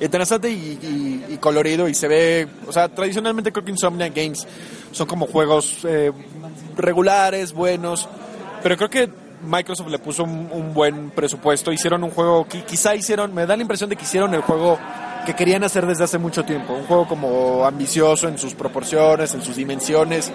interesante 0.00 0.50
y, 0.50 0.54
y- 0.82 1.34
y 1.34 1.36
colorido 1.36 1.88
y 1.88 1.94
se 1.94 2.08
ve, 2.08 2.48
o 2.66 2.72
sea, 2.72 2.88
tradicionalmente 2.88 3.52
creo 3.52 3.64
que 3.64 3.70
Insomniac 3.70 4.14
Games 4.14 4.46
son 4.90 5.06
como 5.06 5.26
juegos 5.26 5.78
eh, 5.84 6.10
regulares, 6.76 7.52
buenos, 7.52 8.08
pero 8.62 8.76
creo 8.76 8.90
que 8.90 9.10
Microsoft 9.44 9.88
le 9.88 9.98
puso 9.98 10.22
un, 10.24 10.72
buen 10.72 11.10
presupuesto, 11.10 11.72
hicieron 11.72 12.04
un 12.04 12.10
juego, 12.10 12.46
qui- 12.46 12.64
quizá 12.64 12.94
hicieron, 12.94 13.34
me 13.34 13.44
da 13.46 13.56
la 13.56 13.62
impresión 13.62 13.90
de 13.90 13.96
que 13.96 14.04
hicieron 14.04 14.32
el 14.34 14.40
juego 14.42 14.78
que 15.26 15.34
querían 15.34 15.64
hacer 15.64 15.86
desde 15.86 16.04
hace 16.04 16.18
mucho 16.18 16.44
tiempo, 16.44 16.72
un 16.74 16.84
juego 16.86 17.06
como 17.08 17.64
ambicioso 17.64 18.28
en 18.28 18.38
sus 18.38 18.54
proporciones, 18.54 19.34
en 19.34 19.42
sus 19.42 19.56
dimensiones, 19.56 20.30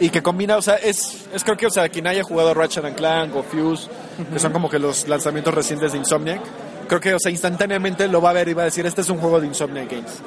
y 0.00 0.10
que 0.10 0.22
combina, 0.22 0.56
o 0.56 0.62
sea, 0.62 0.74
es, 0.74 1.26
es 1.32 1.42
creo 1.44 1.56
que, 1.56 1.66
o 1.66 1.70
sea, 1.70 1.88
quien 1.88 2.06
haya 2.06 2.22
jugado 2.22 2.52
Ratchet 2.52 2.84
and 2.84 2.96
Clank 2.96 3.34
o 3.34 3.42
Fuse, 3.42 3.88
que 4.32 4.38
son 4.38 4.52
como 4.52 4.68
que 4.68 4.78
los 4.78 5.06
lanzamientos 5.08 5.54
recientes 5.54 5.92
de 5.92 5.98
Insomniac, 5.98 6.40
creo 6.88 7.00
que, 7.00 7.14
o 7.14 7.18
sea, 7.18 7.30
instantáneamente 7.30 8.06
lo 8.08 8.20
va 8.20 8.30
a 8.30 8.32
ver 8.32 8.48
y 8.48 8.54
va 8.54 8.62
a 8.62 8.64
decir, 8.66 8.84
este 8.86 9.00
es 9.02 9.08
un 9.08 9.18
juego 9.18 9.40
de 9.40 9.46
Insomniac 9.46 9.90
Games. 9.90 10.20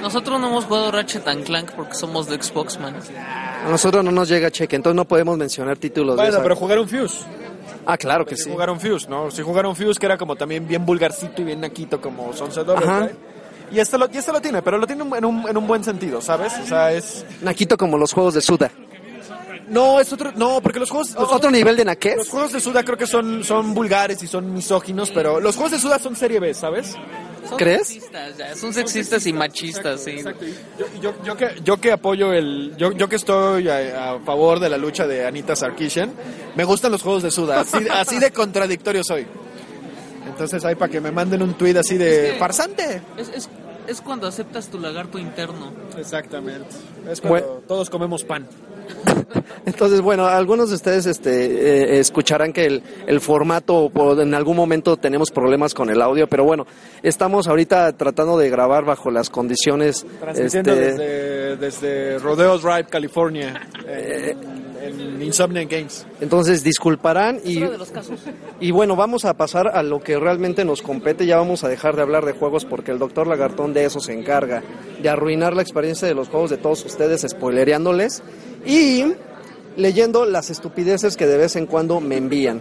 Nosotros 0.00 0.40
no 0.40 0.48
hemos 0.48 0.64
jugado 0.64 0.90
Ratchet 0.90 1.28
and 1.28 1.44
Clank 1.44 1.70
porque 1.72 1.94
somos 1.94 2.26
de 2.28 2.42
Xbox, 2.42 2.78
man. 2.80 2.96
A 3.64 3.68
nosotros 3.68 4.04
no 4.04 4.10
nos 4.10 4.28
llega 4.28 4.50
cheque, 4.50 4.76
entonces 4.76 4.96
no 4.96 5.04
podemos 5.06 5.36
mencionar 5.38 5.76
títulos 5.76 6.16
de 6.16 6.22
Bueno, 6.22 6.32
esa- 6.34 6.42
pero 6.42 6.56
jugaron 6.56 6.88
Fuse. 6.88 7.24
Ah, 7.86 7.96
claro 7.96 8.24
que 8.26 8.36
Sí. 8.36 8.44
sí. 8.44 8.50
jugaron 8.50 8.80
Fuse, 8.80 9.08
¿no? 9.08 9.30
Sí 9.30 9.42
jugaron 9.42 9.74
Fuse, 9.76 9.98
que 9.98 10.06
era 10.06 10.16
como 10.18 10.36
también 10.36 10.66
bien 10.66 10.84
vulgarcito 10.84 11.42
y 11.42 11.44
bien 11.44 11.60
naquito 11.60 12.00
como 12.00 12.32
Sunset 12.32 12.68
Ajá. 12.68 12.72
Overdrive. 12.98 13.16
Y 13.72 13.78
este, 13.80 13.96
lo, 13.96 14.06
y 14.12 14.16
este 14.18 14.32
lo 14.32 14.40
tiene, 14.40 14.60
pero 14.62 14.78
lo 14.78 14.86
tiene 14.86 15.02
en 15.16 15.24
un, 15.24 15.48
en 15.48 15.56
un 15.56 15.66
buen 15.66 15.82
sentido, 15.82 16.20
¿sabes? 16.20 16.52
O 16.62 16.66
sea, 16.66 16.92
es... 16.92 17.24
Naquito 17.40 17.76
como 17.78 17.96
los 17.96 18.12
juegos 18.12 18.34
de 18.34 18.40
Suda. 18.42 18.70
No, 19.68 19.98
es 20.00 20.12
otro... 20.12 20.30
No, 20.36 20.60
porque 20.60 20.78
los 20.78 20.90
juegos... 20.90 21.12
Los, 21.14 21.32
¿Otro 21.32 21.50
nivel 21.50 21.76
de 21.76 21.84
naquez? 21.86 22.16
los 22.18 22.28
juegos 22.28 22.52
de 22.52 22.60
Suda 22.60 22.82
creo 22.84 22.98
que 22.98 23.06
son, 23.06 23.42
son 23.42 23.72
vulgares 23.72 24.22
y 24.22 24.26
son 24.26 24.52
misóginos, 24.52 25.10
pero 25.10 25.40
los 25.40 25.54
juegos 25.56 25.72
de 25.72 25.78
Suda 25.78 25.98
son 25.98 26.14
serie 26.16 26.38
B, 26.40 26.52
¿sabes? 26.52 26.94
Son 27.48 27.58
¿Crees? 27.58 27.88
Sexistas, 27.88 28.36
ya, 28.38 28.54
son 28.56 28.72
sexistas 28.72 29.26
y 29.26 29.32
machistas, 29.32 30.02
sí. 30.04 30.10
Exacto. 30.12 30.44
y 30.46 30.54
Yo, 30.78 30.86
yo, 31.00 31.14
yo 31.24 31.36
que, 31.36 31.48
yo 31.64 31.76
que 31.78 31.92
apoyo 31.92 32.32
el... 32.32 32.74
Yo, 32.76 32.92
yo 32.92 33.08
que 33.08 33.16
estoy 33.16 33.68
a, 33.68 34.12
a 34.14 34.20
favor 34.20 34.60
de 34.60 34.68
la 34.68 34.78
lucha 34.78 35.06
de 35.06 35.26
Anita 35.26 35.56
Sarkeesian, 35.56 36.12
me 36.54 36.64
gustan 36.64 36.92
los 36.92 37.02
juegos 37.02 37.22
de 37.22 37.30
Suda. 37.30 37.60
Así, 37.60 37.78
así 37.90 38.18
de 38.18 38.30
contradictorio 38.30 39.02
soy. 39.04 39.26
Entonces 40.26 40.64
ahí 40.64 40.74
para 40.76 40.90
que 40.90 41.00
me 41.00 41.10
manden 41.10 41.42
un 41.42 41.54
tuit 41.54 41.76
así 41.76 41.96
de... 41.98 42.26
Es 42.28 42.32
que- 42.34 42.38
¡Farsante! 42.38 43.02
Es, 43.18 43.28
es, 43.34 43.48
es 43.88 44.00
cuando 44.00 44.26
aceptas 44.28 44.68
tu 44.68 44.78
lagarto 44.78 45.18
interno. 45.18 45.72
Exactamente. 45.98 46.68
Es 47.10 47.20
cuando 47.20 47.62
todos 47.66 47.90
comemos 47.90 48.22
pan. 48.24 48.46
Entonces, 49.66 50.00
bueno, 50.00 50.26
algunos 50.26 50.68
de 50.70 50.76
ustedes 50.76 51.06
este, 51.06 51.30
eh, 51.30 51.98
escucharán 52.00 52.52
que 52.52 52.66
el, 52.66 52.82
el 53.06 53.20
formato, 53.20 53.90
en 54.20 54.34
algún 54.34 54.56
momento 54.56 54.96
tenemos 54.96 55.30
problemas 55.30 55.74
con 55.74 55.90
el 55.90 56.02
audio, 56.02 56.26
pero 56.26 56.44
bueno, 56.44 56.66
estamos 57.02 57.48
ahorita 57.48 57.92
tratando 57.96 58.38
de 58.38 58.50
grabar 58.50 58.84
bajo 58.84 59.10
las 59.10 59.30
condiciones. 59.30 60.04
Transmitiendo 60.20 60.72
este, 60.72 60.84
desde, 60.84 61.56
desde 61.56 62.18
Rodeo 62.18 62.58
Drive, 62.58 62.86
California, 62.86 63.68
en, 63.86 64.71
en 64.82 65.22
Insomniac 65.22 65.70
Games. 65.70 66.06
Entonces, 66.20 66.64
disculparán 66.64 67.40
y, 67.44 67.54
Fuera 67.54 67.70
de 67.72 67.78
los 67.78 67.90
casos. 67.90 68.20
y 68.60 68.70
bueno, 68.70 68.96
vamos 68.96 69.24
a 69.24 69.34
pasar 69.34 69.68
a 69.68 69.82
lo 69.82 70.00
que 70.00 70.18
realmente 70.18 70.64
nos 70.64 70.82
compete. 70.82 71.26
Ya 71.26 71.36
vamos 71.36 71.64
a 71.64 71.68
dejar 71.68 71.96
de 71.96 72.02
hablar 72.02 72.24
de 72.24 72.32
juegos 72.32 72.64
porque 72.64 72.90
el 72.90 72.98
doctor 72.98 73.26
Lagartón 73.26 73.72
de 73.72 73.84
eso 73.84 74.00
se 74.00 74.12
encarga, 74.12 74.62
de 75.00 75.08
arruinar 75.08 75.54
la 75.54 75.62
experiencia 75.62 76.06
de 76.08 76.14
los 76.14 76.28
juegos 76.28 76.50
de 76.50 76.58
todos 76.58 76.84
ustedes, 76.84 77.26
spoilereándoles 77.28 78.22
y 78.66 79.04
leyendo 79.76 80.24
las 80.24 80.50
estupideces 80.50 81.16
que 81.16 81.26
de 81.26 81.38
vez 81.38 81.56
en 81.56 81.66
cuando 81.66 82.00
me 82.00 82.16
envían. 82.16 82.60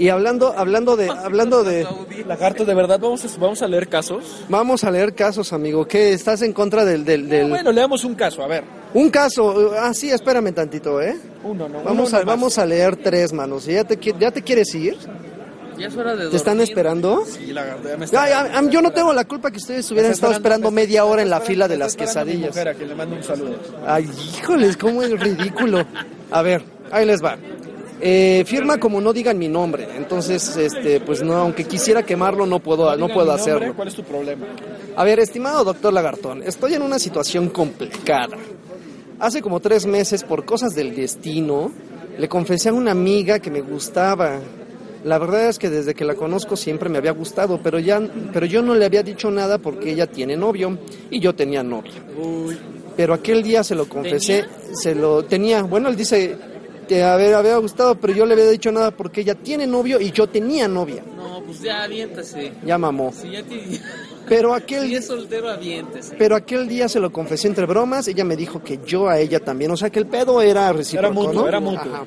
Y 0.00 0.08
hablando, 0.08 0.54
hablando 0.56 0.96
de, 0.96 1.10
hablando 1.10 1.62
de, 1.62 1.86
Lagarto, 2.26 2.64
de 2.64 2.74
verdad, 2.74 2.98
vamos 2.98 3.22
a, 3.22 3.38
vamos 3.38 3.60
a 3.60 3.68
leer 3.68 3.86
casos. 3.86 4.44
vamos 4.48 4.82
a 4.82 4.90
leer 4.90 5.14
casos, 5.14 5.52
amigo. 5.52 5.86
¿Qué 5.86 6.14
estás 6.14 6.40
en 6.40 6.54
contra 6.54 6.86
del, 6.86 7.04
del, 7.04 7.28
del- 7.28 7.50
Bueno, 7.50 7.70
leamos 7.70 8.02
un 8.04 8.14
caso, 8.14 8.42
a 8.42 8.46
ver. 8.46 8.64
un 8.94 9.10
caso? 9.10 9.72
Ah, 9.78 9.92
sí, 9.92 10.10
espérame 10.10 10.54
tantito, 10.54 11.02
¿eh? 11.02 11.18
Uno, 11.44 11.68
¿no? 11.68 11.82
Vamos 11.82 12.08
Uno 12.08 12.16
a, 12.16 12.20
nomás. 12.20 12.24
vamos 12.24 12.56
a 12.58 12.64
leer 12.64 12.96
tres 12.96 13.34
manos. 13.34 13.66
¿Ya 13.66 13.84
te, 13.84 13.98
ya 14.18 14.30
te 14.30 14.40
quieres 14.40 14.74
ir? 14.74 14.96
Ya 15.78 15.88
es 15.88 15.96
hora 15.96 16.16
de 16.16 16.30
¿Te 16.30 16.36
están 16.36 16.62
esperando? 16.62 17.22
Sí, 17.26 17.52
Lagarto, 17.52 17.86
ya 17.90 17.96
me 17.98 18.04
está- 18.06 18.60
yo 18.70 18.80
no 18.80 18.92
tengo 18.92 19.12
la 19.12 19.26
culpa 19.26 19.50
que 19.50 19.58
ustedes 19.58 19.90
hubieran 19.90 20.12
estado 20.12 20.32
esperando 20.32 20.70
media 20.70 21.04
hora 21.04 21.20
en 21.20 21.28
la 21.28 21.42
fila 21.42 21.68
de 21.68 21.76
las 21.76 21.92
a 21.92 21.98
mi 21.98 22.06
quesadillas. 22.06 22.48
mujer, 22.48 22.68
a 22.68 22.74
quien 22.74 22.88
le 22.88 22.94
mando 22.94 23.16
un 23.16 23.22
saludo. 23.22 23.54
Ay, 23.86 24.08
híjoles, 24.38 24.78
cómo 24.78 25.02
es 25.02 25.10
ridículo. 25.20 25.84
A 26.30 26.40
ver, 26.40 26.62
ahí 26.90 27.04
les 27.04 27.22
va. 27.22 27.36
Eh, 28.02 28.44
firma 28.46 28.78
como 28.78 29.00
no 29.00 29.12
digan 29.12 29.38
mi 29.38 29.48
nombre. 29.48 29.86
Entonces, 29.96 30.56
este, 30.56 31.00
pues 31.00 31.22
no, 31.22 31.34
aunque 31.34 31.64
quisiera 31.64 32.02
quemarlo, 32.02 32.46
no 32.46 32.60
puedo, 32.60 32.96
no 32.96 33.08
puedo 33.08 33.26
nombre, 33.26 33.42
hacerlo. 33.42 33.74
¿Cuál 33.74 33.88
es 33.88 33.94
tu 33.94 34.02
problema? 34.02 34.46
A 34.96 35.04
ver, 35.04 35.20
estimado 35.20 35.64
doctor 35.64 35.92
Lagartón, 35.92 36.42
estoy 36.42 36.74
en 36.74 36.82
una 36.82 36.98
situación 36.98 37.50
complicada. 37.50 38.38
Hace 39.18 39.42
como 39.42 39.60
tres 39.60 39.84
meses, 39.84 40.24
por 40.24 40.46
cosas 40.46 40.74
del 40.74 40.94
destino, 40.96 41.70
le 42.18 42.28
confesé 42.28 42.70
a 42.70 42.72
una 42.72 42.92
amiga 42.92 43.38
que 43.38 43.50
me 43.50 43.60
gustaba. 43.60 44.38
La 45.04 45.18
verdad 45.18 45.48
es 45.48 45.58
que 45.58 45.68
desde 45.68 45.94
que 45.94 46.04
la 46.04 46.14
conozco 46.14 46.56
siempre 46.56 46.88
me 46.88 46.98
había 46.98 47.12
gustado, 47.12 47.60
pero 47.62 47.78
ya, 47.78 48.00
pero 48.32 48.46
yo 48.46 48.62
no 48.62 48.74
le 48.74 48.84
había 48.86 49.02
dicho 49.02 49.30
nada 49.30 49.58
porque 49.58 49.92
ella 49.92 50.06
tiene 50.06 50.36
novio 50.36 50.78
y 51.10 51.20
yo 51.20 51.34
tenía 51.34 51.62
novia. 51.62 52.02
Pero 52.96 53.14
aquel 53.14 53.42
día 53.42 53.62
se 53.62 53.74
lo 53.74 53.88
confesé, 53.88 54.44
se 54.72 54.94
lo 54.94 55.22
tenía. 55.24 55.62
Bueno, 55.62 55.88
él 55.88 55.96
dice 55.96 56.36
que 56.90 57.04
había, 57.04 57.38
había 57.38 57.56
gustado, 57.58 57.94
pero 57.94 58.12
yo 58.12 58.26
le 58.26 58.32
había 58.34 58.48
dicho 58.48 58.72
nada 58.72 58.90
porque 58.90 59.20
ella 59.20 59.36
tiene 59.36 59.64
novio 59.64 60.00
y 60.00 60.10
yo 60.10 60.26
tenía 60.26 60.66
novia. 60.66 61.04
No, 61.16 61.40
pues 61.44 61.60
ya 61.60 61.84
aviéntase. 61.84 62.52
Ya 62.66 62.78
mamó. 62.78 63.12
Si 63.12 63.30
ya 63.30 63.44
te... 63.44 63.80
Pero 64.28 64.52
aquel, 64.54 64.88
Si 64.88 64.94
es 64.96 65.06
soltero, 65.06 65.48
avientes. 65.48 66.12
pero 66.16 66.36
aquel 66.36 66.68
día 66.68 66.88
se 66.88 67.00
lo 67.00 67.10
confesé 67.10 67.48
entre 67.48 67.66
bromas, 67.66 68.06
ella 68.06 68.24
me 68.24 68.36
dijo 68.36 68.62
que 68.62 68.78
yo 68.86 69.08
a 69.08 69.18
ella 69.18 69.40
también, 69.40 69.70
o 69.72 69.76
sea 69.76 69.90
que 69.90 69.98
el 69.98 70.06
pedo 70.06 70.40
era 70.42 70.72
recíproco, 70.72 71.06
Era 71.06 71.12
mutuo, 71.14 71.32
¿no? 71.42 71.48
era 71.48 71.58
mutuo. 71.58 71.92
Ajá. 71.94 72.04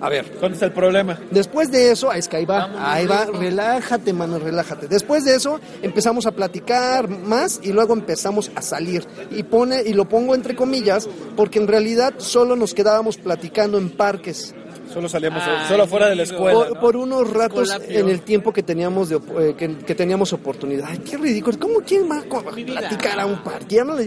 A 0.00 0.08
ver, 0.08 0.24
¿Cuál 0.40 0.54
es 0.54 0.62
el 0.62 0.72
problema? 0.72 1.18
Después 1.30 1.70
de 1.70 1.90
eso, 1.90 2.10
es 2.12 2.26
que 2.26 2.38
ahí 2.38 2.46
va, 2.46 2.70
ahí 2.78 3.06
va, 3.06 3.26
relájate, 3.26 4.12
mano, 4.12 4.38
relájate. 4.38 4.88
Después 4.88 5.24
de 5.24 5.34
eso, 5.34 5.60
empezamos 5.82 6.26
a 6.26 6.32
platicar 6.32 7.08
más 7.08 7.60
y 7.62 7.72
luego 7.72 7.92
empezamos 7.92 8.50
a 8.54 8.62
salir. 8.62 9.04
Y 9.30 9.42
pone, 9.42 9.82
y 9.82 9.92
lo 9.92 10.08
pongo 10.08 10.34
entre 10.34 10.56
comillas, 10.56 11.08
porque 11.36 11.58
en 11.58 11.68
realidad 11.68 12.14
solo 12.16 12.56
nos 12.56 12.72
quedábamos 12.72 13.18
platicando 13.18 13.76
en 13.76 13.90
parques. 13.90 14.54
Solo 14.92 15.08
salíamos, 15.08 15.42
Ay, 15.46 15.68
solo 15.68 15.86
fuera 15.86 16.08
de 16.08 16.16
la 16.16 16.22
escuela. 16.24 16.52
Por, 16.52 16.74
¿no? 16.74 16.80
por 16.80 16.96
unos 16.96 17.30
ratos 17.32 17.68
Escolapio. 17.70 17.98
en 18.00 18.08
el 18.08 18.22
tiempo 18.22 18.52
que 18.52 18.62
teníamos 18.62 19.08
de, 19.08 19.16
eh, 19.16 19.54
que, 19.56 19.78
que 19.78 19.94
teníamos 19.94 20.32
oportunidad. 20.32 20.86
Ay, 20.90 20.98
qué 20.98 21.16
ridículo. 21.16 21.58
¿Cómo 21.60 21.80
quién 21.86 22.10
va 22.10 22.18
a 22.18 22.42
platicar 22.42 23.20
a 23.20 23.26
un 23.26 23.42
parque? 23.42 23.76
Ya 23.76 23.84
no 23.84 23.94
le, 23.94 24.06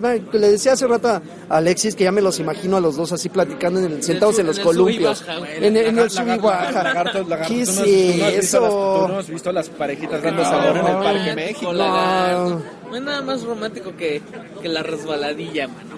decía 0.49 0.73
hace 0.73 0.85
rato 0.87 1.07
a 1.07 1.21
Alexis 1.49 1.95
que 1.95 2.03
ya 2.03 2.11
me 2.11 2.21
los 2.21 2.39
imagino 2.39 2.77
a 2.77 2.81
los 2.81 2.97
dos 2.97 3.11
así 3.13 3.29
platicando 3.29 3.79
en 3.79 3.85
el- 3.93 4.03
sentados 4.03 4.37
en 4.39 4.47
los 4.47 4.57
en 4.57 4.63
columpios. 4.65 5.23
En, 5.57 5.63
el- 5.63 5.77
en 5.77 5.77
el 5.77 5.95
Lagarto, 5.95 6.09
sub 6.15 6.27
y 6.27 6.37
baja. 6.39 6.83
lagarto, 6.83 7.23
lagarto. 7.29 7.53
¿Qué 7.53 7.65
¿Tú 7.65 7.71
es 7.71 7.83
visto 7.83 8.17
las- 8.25 8.33
eso? 8.33 8.59
¿Tú 9.07 9.13
no 9.13 9.19
has 9.19 9.29
visto 9.29 9.51
las 9.51 9.69
parejitas 9.69 10.21
dando 10.21 10.43
No, 10.43 10.49
sabor 10.49 10.77
en 10.77 10.87
el 10.87 10.93
Parque 11.03 11.35
México? 11.35 11.73
No 12.93 12.99
hay 12.99 13.05
nada 13.05 13.21
más 13.23 13.43
romántico 13.43 13.95
que, 13.97 14.21
que 14.61 14.69
la 14.69 14.83
resbaladilla, 14.83 15.67
mano. 15.67 15.93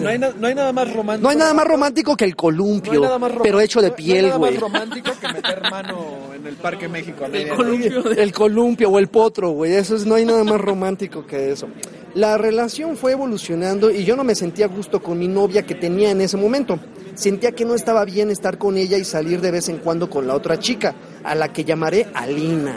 No 0.00 0.08
hay, 0.08 0.18
na- 0.20 0.30
no 0.38 0.46
hay 0.46 0.54
nada 0.54 0.72
más 0.72 0.92
romántico. 0.94 1.24
No 1.24 1.30
hay 1.30 1.36
nada 1.36 1.52
más 1.52 1.66
romántico 1.66 2.16
que 2.16 2.24
el 2.26 2.30
No 2.30 2.34
hay 2.34 2.36
columpio, 2.36 3.00
nada 3.00 3.18
más 3.18 3.32
pero 3.42 3.60
hecho 3.60 3.80
de 3.82 3.88
no 3.88 3.94
hay 3.94 4.02
piel, 4.04 4.26
nada 4.26 4.36
güey. 4.36 4.52
más 4.52 4.60
romántico 4.60 5.10
que 5.20 5.28
meter 5.32 5.62
mano 5.68 6.06
en 6.32 6.46
el 6.46 6.54
Parque 6.54 6.88
México. 6.88 7.24
El 7.26 7.48
columpio 7.48 8.02
de... 8.04 8.22
El 8.22 8.32
columpio 8.32 8.90
o 8.90 8.98
el 9.00 9.08
potro, 9.08 9.50
güey. 9.50 9.74
Eso 9.74 9.96
es, 9.96 10.06
no 10.06 10.14
hay 10.14 10.24
nada 10.24 10.44
más 10.44 10.60
romántico 10.60 11.26
que 11.26 11.50
eso. 11.50 11.66
La 12.14 12.38
relación 12.38 12.96
fue 12.96 13.12
evolucionando 13.12 13.90
y 13.90 14.04
yo 14.04 14.14
no 14.14 14.22
me 14.22 14.36
sentía 14.36 14.66
a 14.66 14.68
gusto 14.68 15.02
con 15.02 15.18
mi 15.18 15.26
novia 15.26 15.62
que 15.66 15.74
tenía 15.74 16.12
en 16.12 16.20
ese 16.20 16.36
momento. 16.36 16.78
Sentía 17.16 17.50
que 17.50 17.64
no 17.64 17.74
estaba 17.74 18.04
bien 18.04 18.30
estar 18.30 18.58
con 18.58 18.76
ella 18.76 18.96
y 18.96 19.04
salir 19.04 19.40
de 19.40 19.50
vez 19.50 19.68
en 19.68 19.78
cuando 19.78 20.08
con 20.08 20.28
la 20.28 20.36
otra 20.36 20.56
chica, 20.60 20.94
a 21.24 21.34
la 21.34 21.52
que 21.52 21.64
llamaré 21.64 22.06
Alina. 22.14 22.76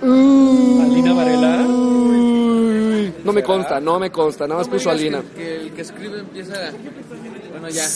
Alina 0.00 1.12
Varela. 1.12 1.66
No 3.24 3.32
me 3.32 3.42
consta, 3.42 3.80
no 3.80 3.98
me 3.98 4.10
consta, 4.10 4.46
nada 4.46 4.60
más 4.60 4.68
No 4.68 4.74
puso 4.74 4.90
Alina. 4.90 5.22
Que, 5.22 5.42
que 5.42 5.56
el 5.56 5.72
que 5.72 5.82
escribe 5.82 6.20
empieza... 6.20 6.72
Bueno, 7.50 7.68
ya. 7.68 7.86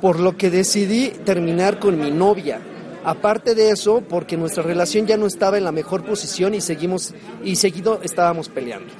Por 0.00 0.20
lo 0.20 0.36
que 0.36 0.50
decidí 0.50 1.10
terminar 1.24 1.78
con 1.78 1.98
mi 1.98 2.10
novia. 2.10 2.60
Aparte 3.04 3.54
de 3.54 3.70
eso, 3.70 4.02
porque 4.08 4.36
nuestra 4.36 4.62
relación 4.62 5.06
ya 5.06 5.16
no 5.16 5.26
estaba 5.26 5.58
en 5.58 5.64
la 5.64 5.72
mejor 5.72 6.04
posición 6.04 6.54
y 6.54 6.60
seguimos 6.60 7.14
y 7.42 7.56
seguido 7.56 8.00
estábamos 8.02 8.48
peleando. 8.48 8.92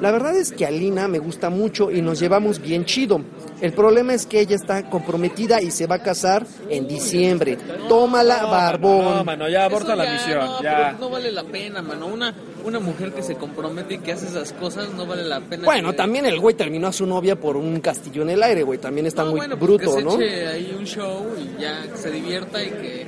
La 0.00 0.10
verdad 0.10 0.36
es 0.36 0.52
que 0.52 0.66
Alina 0.66 1.08
me 1.08 1.18
gusta 1.18 1.50
mucho 1.50 1.90
y 1.90 2.02
nos 2.02 2.18
llevamos 2.18 2.60
bien 2.60 2.84
chido. 2.84 3.20
El 3.64 3.72
problema 3.72 4.12
es 4.12 4.26
que 4.26 4.40
ella 4.40 4.56
está 4.56 4.88
comprometida 4.90 5.62
y 5.62 5.70
se 5.70 5.86
va 5.86 5.96
a 5.96 6.02
casar 6.02 6.46
en 6.68 6.86
diciembre. 6.86 7.56
Tómala, 7.88 8.42
No, 8.42 8.50
barbón. 8.50 9.04
No, 9.16 9.24
mano, 9.24 9.48
ya 9.48 9.64
aborta 9.64 9.96
la 9.96 10.12
misión. 10.12 10.44
No, 10.44 10.62
ya. 10.62 10.92
no 11.00 11.08
vale 11.08 11.32
la 11.32 11.44
pena, 11.44 11.80
mano. 11.80 12.06
Una, 12.06 12.34
una 12.64 12.78
mujer 12.78 13.12
que 13.12 13.22
se 13.22 13.36
compromete 13.36 13.94
y 13.94 13.98
que 13.98 14.12
hace 14.12 14.26
esas 14.26 14.52
cosas 14.52 14.92
no 14.92 15.06
vale 15.06 15.24
la 15.24 15.40
pena. 15.40 15.64
Bueno, 15.64 15.90
que- 15.92 15.96
también 15.96 16.26
el 16.26 16.38
güey 16.38 16.54
terminó 16.54 16.88
a 16.88 16.92
su 16.92 17.06
novia 17.06 17.36
por 17.36 17.56
un 17.56 17.80
castillo 17.80 18.20
en 18.22 18.30
el 18.30 18.42
aire, 18.42 18.62
güey. 18.64 18.78
También 18.78 19.06
está 19.06 19.22
No, 19.24 19.30
muy 19.30 19.40
bueno, 19.40 19.56
pues 19.58 19.66
bruto, 19.70 19.84
que 19.94 19.98
se 19.98 20.04
¿no? 20.04 20.20
eche 20.20 20.46
ahí 20.46 20.76
un 20.78 20.84
show 20.84 21.26
y 21.38 21.60
ya 21.62 21.82
que 21.90 21.96
se 21.96 22.10
divierta 22.10 22.62
y 22.62 22.68
que. 22.70 23.06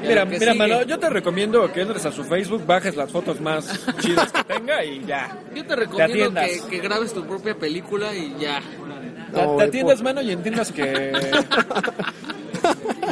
Mira, 0.00 0.24
mira, 0.24 0.38
sigue. 0.52 0.54
mano, 0.54 0.82
yo 0.84 0.96
te 0.98 1.10
recomiendo 1.10 1.70
que 1.72 1.80
entres 1.82 2.06
a 2.06 2.12
su 2.12 2.22
Facebook, 2.24 2.64
bajes 2.64 2.94
las 2.96 3.10
fotos 3.10 3.40
más 3.40 3.68
chidas 4.00 4.30
que 4.32 4.44
tenga 4.44 4.82
y 4.84 5.04
ya. 5.04 5.36
Yo 5.54 5.66
te 5.66 5.74
recomiendo 5.76 6.40
que, 6.40 6.60
que 6.70 6.78
grabes 6.78 7.12
tu 7.12 7.24
propia 7.26 7.54
película 7.56 8.14
y 8.14 8.34
ya. 8.40 8.62
Te, 9.32 9.36
No, 9.36 9.46
te 9.48 9.54
güey, 9.54 9.68
atiendas, 9.68 10.02
mano, 10.02 10.22
y 10.22 10.30
entiendas 10.32 10.72
que... 10.72 11.12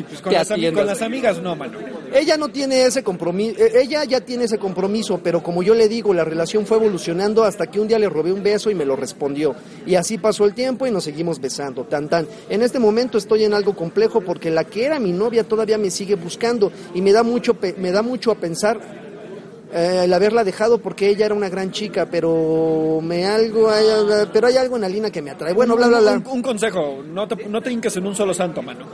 pues 0.09 0.21
con, 0.21 0.33
las 0.33 0.49
con 0.49 1.03
amigas 1.03 1.41
no, 1.43 1.55
mano. 1.57 1.79
Ella 2.13 2.37
no 2.37 2.49
tiene 2.49 2.85
ese 2.85 3.03
compromiso, 3.03 3.57
ella 3.75 4.05
ya 4.05 4.21
tiene 4.21 4.45
ese 4.45 4.59
compromiso, 4.59 5.21
pero 5.23 5.43
como 5.43 5.63
yo 5.63 5.75
le 5.75 5.89
digo, 5.89 6.15
la 6.15 6.25
relación 6.25 6.65
fue 6.67 6.79
evolucionando 6.79 7.45
hasta 7.45 7.67
que 7.67 7.81
un 7.81 7.89
día 7.89 7.99
le 7.99 8.09
robé 8.09 8.33
un 8.33 8.43
beso 8.43 8.71
y 8.71 8.75
me 8.75 8.85
lo 8.85 8.97
respondió. 8.97 9.55
Y 9.87 9.95
así 9.97 10.17
pasó 10.19 10.45
el 10.45 10.55
tiempo 10.55 10.87
y 10.87 10.91
nos 10.91 11.05
seguimos 11.05 11.41
besando, 11.41 11.85
tan 11.85 12.09
tan. 12.09 12.27
En 12.49 12.63
este 12.63 12.79
momento 12.79 13.19
estoy 13.19 13.45
en 13.45 13.55
algo 13.55 13.75
complejo 13.75 14.21
porque 14.21 14.51
la 14.51 14.65
que 14.65 14.85
era 14.87 14.99
mi 14.99 15.13
novia 15.13 15.45
todavía 15.45 15.79
me 15.79 15.91
sigue 15.91 16.15
buscando 16.15 16.73
y 16.95 17.03
me 17.03 17.13
da 17.13 17.23
mucho, 17.23 17.55
pe- 17.55 17.75
me 17.79 17.91
da 17.93 18.03
mucho 18.03 18.31
a 18.31 18.37
pensar 18.37 19.06
eh, 19.77 20.05
el 20.05 20.13
haberla 20.15 20.43
dejado 20.43 20.79
porque 20.79 21.09
ella 21.09 21.27
era 21.27 21.35
una 21.35 21.51
gran 21.51 21.71
chica, 21.71 22.07
pero 22.11 23.01
me 23.03 23.27
algo, 23.27 23.71
hay, 23.71 23.85
pero 24.33 24.47
hay 24.47 24.57
algo 24.57 24.77
en 24.79 24.85
Alina 24.85 25.11
que 25.11 25.21
me 25.21 25.31
atrae. 25.31 25.53
Bueno, 25.53 25.77
bla 25.77 25.89
bla 25.89 26.01
bla. 26.01 26.23
Un, 26.25 26.43
consejo, 26.43 27.03
no 27.07 27.29
te, 27.29 27.47
no 27.47 27.61
te 27.61 27.71
hinques 27.71 27.95
en 27.97 28.07
un 28.07 28.15
solo 28.15 28.33
santo, 28.33 28.63
mano. 28.63 28.87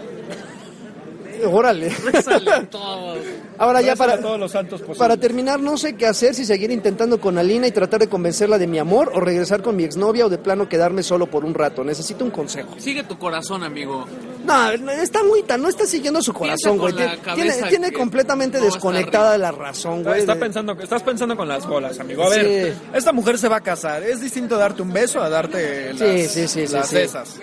Órale. 1.51 1.91
Ahora 3.59 3.81
ya 3.81 3.95
para 3.97 4.15
a 4.15 4.21
todos 4.21 4.39
los 4.39 4.51
santos. 4.53 4.83
Para 4.99 5.17
terminar, 5.17 5.61
no 5.61 5.77
sé 5.77 5.95
qué 5.95 6.07
hacer, 6.07 6.35
si 6.35 6.45
seguir 6.45 6.71
intentando 6.71 7.21
con 7.21 7.39
Alina 7.39 7.67
y 7.67 7.71
tratar 7.71 8.01
de 8.01 8.09
convencerla 8.09 8.59
de 8.59 8.67
mi 8.67 8.79
amor, 8.79 9.13
o 9.15 9.21
regresar 9.21 9.63
con 9.63 9.77
mi 9.77 9.85
exnovia, 9.85 10.27
o 10.27 10.29
de 10.29 10.39
plano 10.39 10.69
quedarme 10.69 11.03
solo 11.03 11.27
por 11.27 11.45
un 11.45 11.55
rato. 11.55 11.85
Necesito 11.85 12.25
un 12.25 12.31
consejo. 12.31 12.75
Sigue 12.79 13.05
tu 13.05 13.19
corazón, 13.19 13.63
amigo. 13.63 14.07
No, 14.45 14.77
no, 14.79 14.91
está 14.93 15.23
muy 15.23 15.43
tan, 15.45 15.63
no 15.63 15.69
está 15.69 15.87
siguiendo 15.87 16.21
su 16.21 16.33
corazón, 16.33 16.77
güey. 16.79 16.95
Tiene, 16.95 17.17
tiene, 17.35 17.63
tiene 17.69 17.93
completamente 17.93 18.59
no 18.59 18.65
desconectada 18.65 19.33
de 19.33 19.39
la 19.39 19.53
razón, 19.53 19.99
Está, 19.99 20.11
güey. 20.11 20.21
está 20.21 20.35
pensando, 20.37 20.73
estás 20.81 21.03
pensando 21.03 21.37
con 21.37 21.47
las 21.47 21.67
bolas, 21.67 22.01
amigo. 22.01 22.25
A 22.25 22.29
ver, 22.31 22.43
Sí. 22.75 22.81
esta 22.95 23.13
mujer 23.13 23.39
se 23.39 23.49
va 23.49 23.57
a 23.57 23.61
casar. 23.61 24.03
Es 24.03 24.21
distinto 24.21 24.57
darte 24.59 24.83
un 24.83 24.93
beso 24.93 25.21
a 25.23 25.29
darte 25.29 25.93
las, 25.95 25.99
sí, 26.01 26.49
sí, 26.49 26.67
sí, 26.67 26.73
las 26.73 26.89
sí. 26.89 26.97
esas. 26.99 27.37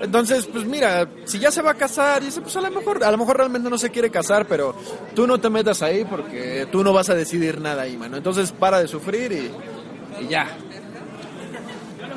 Entonces, 0.00 0.46
pues 0.46 0.64
mira, 0.64 1.08
si 1.24 1.38
ya 1.38 1.50
se 1.50 1.62
va 1.62 1.72
a 1.72 1.74
casar, 1.74 2.22
dice, 2.22 2.40
pues 2.40 2.56
a 2.56 2.60
lo 2.60 2.70
mejor, 2.70 3.02
a 3.04 3.10
lo 3.10 3.18
mejor 3.18 3.36
realmente 3.36 3.70
no 3.70 3.78
se 3.78 3.90
quiere 3.90 4.10
casar, 4.10 4.46
pero 4.46 4.74
tú 5.14 5.26
no 5.26 5.38
te 5.38 5.48
metas 5.50 5.82
ahí 5.82 6.04
porque 6.04 6.66
tú 6.70 6.82
no 6.82 6.92
vas 6.92 7.10
a 7.10 7.14
decidir 7.14 7.60
nada 7.60 7.82
ahí, 7.82 7.96
mano. 7.96 8.16
Entonces 8.16 8.52
para 8.52 8.80
de 8.80 8.88
sufrir 8.88 9.32
y, 9.32 10.24
y 10.24 10.28
ya. 10.28 10.48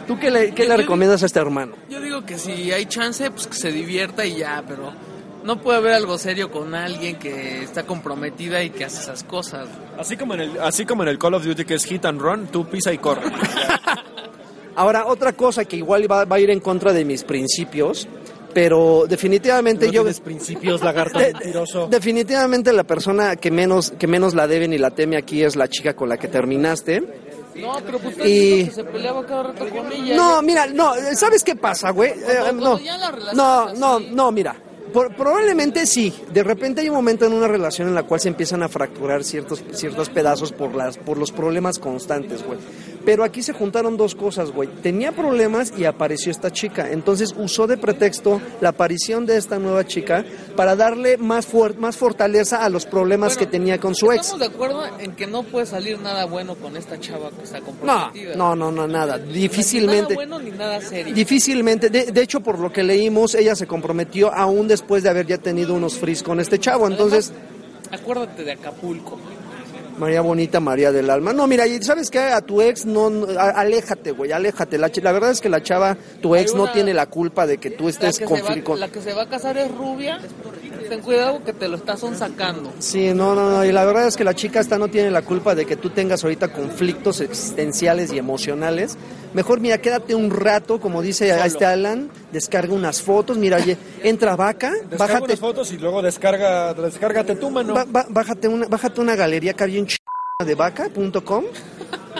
¿Tú 0.07 0.17
qué 0.17 0.31
le, 0.31 0.53
qué 0.53 0.65
le 0.67 0.77
recomiendas 0.77 1.21
a 1.23 1.25
este 1.25 1.39
hermano? 1.39 1.73
Yo 1.89 1.99
digo 1.99 2.25
que 2.25 2.37
si 2.37 2.71
hay 2.71 2.85
chance, 2.85 3.29
pues 3.29 3.47
que 3.47 3.55
se 3.55 3.71
divierta 3.71 4.25
y 4.25 4.37
ya, 4.37 4.63
pero 4.65 4.93
no 5.43 5.61
puede 5.61 5.77
haber 5.77 5.93
algo 5.93 6.17
serio 6.17 6.49
con 6.49 6.73
alguien 6.75 7.17
que 7.17 7.63
está 7.63 7.83
comprometida 7.83 8.63
y 8.63 8.69
que 8.69 8.85
hace 8.85 9.01
esas 9.01 9.23
cosas. 9.23 9.67
Así 9.97 10.15
como 10.17 10.33
en 10.33 10.41
el, 10.41 10.59
así 10.61 10.85
como 10.85 11.03
en 11.03 11.09
el 11.09 11.19
Call 11.19 11.33
of 11.33 11.43
Duty 11.45 11.65
que 11.65 11.75
es 11.75 11.85
hit 11.85 12.05
and 12.05 12.21
run, 12.21 12.47
tú 12.47 12.65
pisa 12.67 12.93
y 12.93 12.97
corre. 12.97 13.23
Ahora, 14.77 15.05
otra 15.07 15.33
cosa 15.33 15.65
que 15.65 15.75
igual 15.75 16.09
va, 16.09 16.23
va 16.25 16.35
a 16.35 16.39
ir 16.39 16.49
en 16.51 16.59
contra 16.59 16.93
de 16.93 17.03
mis 17.03 17.23
principios, 17.23 18.07
pero 18.53 19.05
definitivamente 19.09 19.87
No 19.87 19.91
yo... 19.91 20.01
tienes 20.03 20.19
principios, 20.19 20.81
lagarto 20.83 21.19
De- 21.19 21.33
mentiroso. 21.33 21.87
definitivamente 21.87 22.71
la 22.71 22.83
persona 22.83 23.35
que 23.35 23.51
menos, 23.51 23.91
que 23.97 24.07
menos 24.07 24.33
la 24.35 24.47
debe 24.47 24.67
ni 24.67 24.77
la 24.77 24.91
teme 24.91 25.17
aquí 25.17 25.43
es 25.43 25.55
la 25.55 25.67
chica 25.67 25.95
con 25.95 26.09
la 26.09 26.17
que 26.17 26.27
terminaste. 26.27 27.01
No, 27.55 27.73
pero 27.83 27.97
pues 27.97 28.15
Y- 28.23 28.65
que 28.65 28.71
se 28.71 28.83
peleaba 28.83 29.25
cada 29.25 29.43
rato 29.43 29.67
con 29.67 29.91
ella. 29.91 30.15
No, 30.15 30.41
mira, 30.43 30.67
no, 30.67 30.93
¿sabes 31.15 31.43
qué 31.43 31.55
pasa, 31.55 31.89
güey? 31.89 32.11
Eh, 32.11 32.15
Cuando- 32.41 32.79
no, 32.79 33.33
no, 33.33 33.73
no, 33.73 33.95
así. 33.97 34.09
no, 34.13 34.31
mira. 34.31 34.55
por- 34.93 35.13
probablemente 35.15 35.85
sí. 35.85 36.13
De 36.31 36.43
repente 36.43 36.81
hay 36.81 36.89
un 36.89 36.95
momento 36.95 37.25
en 37.25 37.33
una 37.33 37.47
relación 37.47 37.87
en 37.89 37.95
la 37.95 38.03
cual 38.03 38.19
se 38.21 38.29
empiezan 38.29 38.63
a 38.63 38.69
fracturar 38.69 39.23
ciertos, 39.23 39.61
ciertos 39.73 40.09
pedazos 40.09 40.51
por, 40.53 40.73
las, 40.75 40.97
por 40.97 41.17
los 41.17 41.31
problemas 41.31 41.77
constantes, 41.77 42.43
güey. 42.45 42.57
Pero 43.07 43.23
aquí 43.23 43.41
se 43.41 43.53
juntaron 43.53 43.95
dos 43.95 44.15
cosas, 44.15 44.51
güey. 44.51 44.67
Tenía 44.83 45.13
problemas 45.13 45.71
y 45.77 45.85
apareció 45.85 46.29
esta 46.29 46.51
chica. 46.51 46.91
Entonces 46.91 47.33
usó 47.37 47.65
de 47.65 47.77
pretexto 47.77 48.41
la 48.59 48.67
aparición 48.69 49.25
de 49.25 49.37
esta 49.37 49.57
nueva 49.59 49.85
chica 49.87 50.25
para 50.57 50.75
darle 50.75 51.15
más, 51.17 51.49
fuer- 51.49 51.77
más 51.77 51.95
fortaleza 51.95 52.65
a 52.65 52.69
los 52.69 52.85
problemas 52.85 53.35
Bueno, 53.35 53.39
que 53.39 53.45
tenía 53.57 53.79
con 53.79 53.95
su 53.95 54.11
ex. 54.11 54.25
Estamos 54.25 54.41
de 54.41 54.53
acuerdo 54.53 54.83
en 54.99 55.13
que 55.15 55.25
no 55.25 55.43
puede 55.43 55.65
salir 55.65 55.97
nada 56.01 56.25
bueno 56.25 56.55
con 56.55 56.75
esta 56.75 56.99
chava 56.99 57.29
que 57.31 57.43
está 57.43 57.59
No, 57.59 57.65
comprometida. 57.67 58.35
no, 58.35 58.57
no, 58.57 58.73
no, 58.73 58.85
nada. 58.89 59.17
Ni 59.17 59.31
Difícilmente. 59.35 60.13
Nada 60.13 60.27
bueno 60.27 60.39
ni 60.39 60.51
nada 60.51 60.81
serio. 60.81 61.13
Difícilmente, 61.13 61.89
de, 61.89 62.11
de 62.11 62.21
hecho 62.21 62.41
por 62.41 62.59
lo 62.59 62.73
que 62.73 62.83
leímos, 62.83 63.35
ella 63.35 63.55
se 63.55 63.67
comprometió 63.67 64.33
aún 64.33 64.67
después 64.67 65.01
de 65.03 65.07
haber 65.09 65.25
ya 65.27 65.37
tenido 65.37 65.73
unos 65.75 65.93
fris 65.97 66.21
con 66.21 66.41
este 66.41 66.59
chavo. 66.59 66.85
Entonces, 66.87 67.31
Además, 67.31 68.01
acuérdate 68.01 68.43
de 68.43 68.51
Acapulco. 68.51 69.17
María 69.97 70.21
Bonita, 70.21 70.59
María 70.59 70.91
del 70.91 71.09
Alma. 71.09 71.33
No, 71.33 71.47
mira, 71.47 71.65
y 71.67 71.81
¿sabes 71.81 72.09
qué? 72.11 72.19
A 72.19 72.41
tu 72.41 72.61
ex 72.61 72.85
no, 72.85 73.09
no- 73.09 73.39
a- 73.39 73.49
aléjate, 73.51 74.11
güey, 74.11 74.31
aléjate. 74.31 74.77
La, 74.77 74.91
la 75.01 75.11
verdad 75.11 75.31
es 75.31 75.41
que 75.41 75.49
la 75.49 75.61
chava, 75.63 75.97
tu 76.21 76.35
ex 76.35 76.53
no 76.53 76.71
tiene 76.71 76.93
la 76.93 77.07
culpa 77.07 77.47
de 77.47 77.57
que 77.57 77.71
tú 77.71 77.89
estés 77.89 78.19
que, 78.19 78.25
con... 78.25 78.37
se 78.37 78.43
va, 78.43 78.55
con- 78.63 78.79
la 78.79 78.89
que 78.89 79.01
se 79.01 79.13
va 79.13 79.23
a 79.23 79.29
casar 79.29 79.57
es 79.57 79.69
rubia. 79.75 80.19
Ten 80.89 81.01
cuidado 81.01 81.43
que 81.43 81.51
te 81.53 81.67
lo 81.67 81.75
estás 81.77 81.99
sacando. 82.15 82.71
Sí, 82.79 83.13
no, 83.13 83.35
no, 83.35 83.49
no, 83.49 83.65
y 83.65 83.71
la 83.71 83.83
verdad 83.83 84.07
es 84.07 84.15
que 84.15 84.23
la 84.23 84.33
chica 84.33 84.59
esta 84.59 84.77
no 84.77 84.87
tiene 84.87 85.11
la 85.11 85.21
culpa 85.21 85.53
de 85.55 85.65
que 85.65 85.75
tú 85.75 85.89
tengas 85.89 86.23
ahorita 86.23 86.53
conflictos 86.53 87.19
existenciales 87.19 88.13
y 88.13 88.17
emocionales. 88.17 88.97
Mejor, 89.33 89.59
mira, 89.59 89.77
quédate 89.79 90.15
un 90.15 90.31
rato, 90.31 90.79
como 90.79 91.01
dice 91.01 91.31
a 91.31 91.45
este 91.45 91.65
Alan, 91.65 92.09
descarga 92.31 92.73
unas 92.73 93.01
fotos, 93.01 93.37
mira, 93.37 93.57
oye, 93.57 93.77
entra 94.03 94.35
vaca, 94.35 94.71
Descarga 94.71 94.97
bájate, 94.97 95.23
unas 95.25 95.39
fotos 95.39 95.71
y 95.73 95.77
luego 95.77 96.01
descarga, 96.01 96.73
descárgate 96.73 97.35
tú, 97.35 97.49
mano. 97.51 97.73
Ba- 97.73 97.85
ba- 97.87 98.05
bájate, 98.09 98.47
una, 98.47 98.67
bájate 98.67 99.01
una 99.01 99.15
galería 99.15 99.53
que 99.53 99.63
había 99.63 99.79
un 99.81 99.87
ch... 99.87 99.97
de 100.45 100.55
vaca.com 100.55 101.43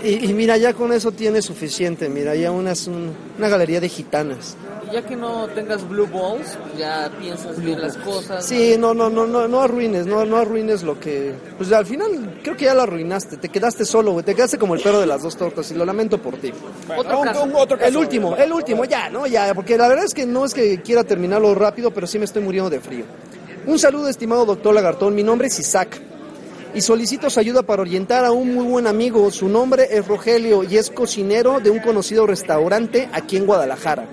Y, 0.04 0.30
y 0.30 0.34
mira, 0.34 0.58
ya 0.58 0.74
con 0.74 0.92
eso 0.94 1.12
tienes 1.12 1.46
suficiente. 1.46 2.08
Mira, 2.10 2.36
ya 2.36 2.52
una, 2.52 2.72
es 2.74 2.86
un- 2.88 3.14
una 3.38 3.48
galería 3.50 3.80
de 3.80 3.90
gitanas. 3.90 4.56
Ya 4.92 5.02
que 5.02 5.16
no 5.18 5.48
tengas 5.50 5.88
blue 5.88 6.08
balls, 6.08 6.58
ya 6.78 7.12
piensas 7.20 7.60
bien 7.62 7.82
las 7.82 7.98
cosas. 7.98 8.46
Sí, 8.46 8.76
no, 8.80 8.94
no, 8.94 9.10
no, 9.10 9.28
no, 9.28 9.48
no 9.48 9.62
arruines, 9.62 10.06
no, 10.06 10.24
no 10.26 10.38
arruines 10.38 10.82
lo 10.84 10.98
que, 11.00 11.34
pues 11.58 11.72
al 11.74 11.86
final 11.86 12.40
creo 12.42 12.56
que 12.56 12.66
ya 12.66 12.74
lo 12.74 12.84
arruinaste, 12.84 13.36
te 13.38 13.50
quedaste 13.50 13.84
solo, 13.84 14.14
güey, 14.14 14.24
te 14.26 14.34
quedaste 14.34 14.58
como 14.58 14.76
el 14.76 14.82
perro 14.82 15.00
de 15.02 15.06
las 15.06 15.22
dos 15.24 15.36
tortas 15.36 15.70
y 15.72 15.74
lo 15.76 15.84
lamento 15.86 16.20
por 16.22 16.38
ti. 16.38 16.54
Otro 16.98 17.20
un- 17.20 17.26
caso. 17.26 17.44
un- 17.44 17.56
otro 17.56 17.78
caso. 17.78 17.90
El 17.90 17.98
último, 17.98 18.36
el 18.38 18.52
último, 18.54 18.86
ya, 18.86 19.10
¿no? 19.10 19.28
Ya, 19.28 19.54
porque 19.54 19.78
la 19.78 19.88
verdad 19.90 20.06
es 20.06 20.14
que 20.14 20.26
no 20.26 20.46
es 20.46 20.54
que 20.54 20.82
quiera 20.82 21.04
terminarlo 21.04 21.54
rápido, 21.54 21.92
pero 21.92 22.08
sí 22.08 22.18
me 22.18 22.26
estoy 22.26 22.42
muriendo 22.42 22.70
de 22.70 22.80
frío. 22.80 23.04
Un 23.66 23.78
saludo, 23.80 24.08
estimado 24.08 24.46
doctor 24.46 24.74
Lagartón, 24.74 25.14
mi 25.14 25.24
nombre 25.24 25.50
es 25.50 25.60
Isaac 25.60 26.00
y 26.74 26.80
solicito 26.82 27.30
su 27.30 27.40
ayuda 27.42 27.62
para 27.64 27.82
orientar 27.82 28.24
a 28.24 28.32
un 28.32 28.54
muy 28.56 28.64
buen 28.66 28.88
amigo. 28.88 29.30
Su 29.32 29.50
nombre 29.50 29.88
es 29.92 30.08
Rogelio 30.08 30.64
y 30.64 30.78
es 30.78 30.90
cocinero 30.90 31.60
de 31.60 31.70
un 31.72 31.80
conocido 31.80 32.26
restaurante 32.26 33.10
aquí 33.12 33.36
en 33.36 33.46
Guadalajara. 33.46 34.06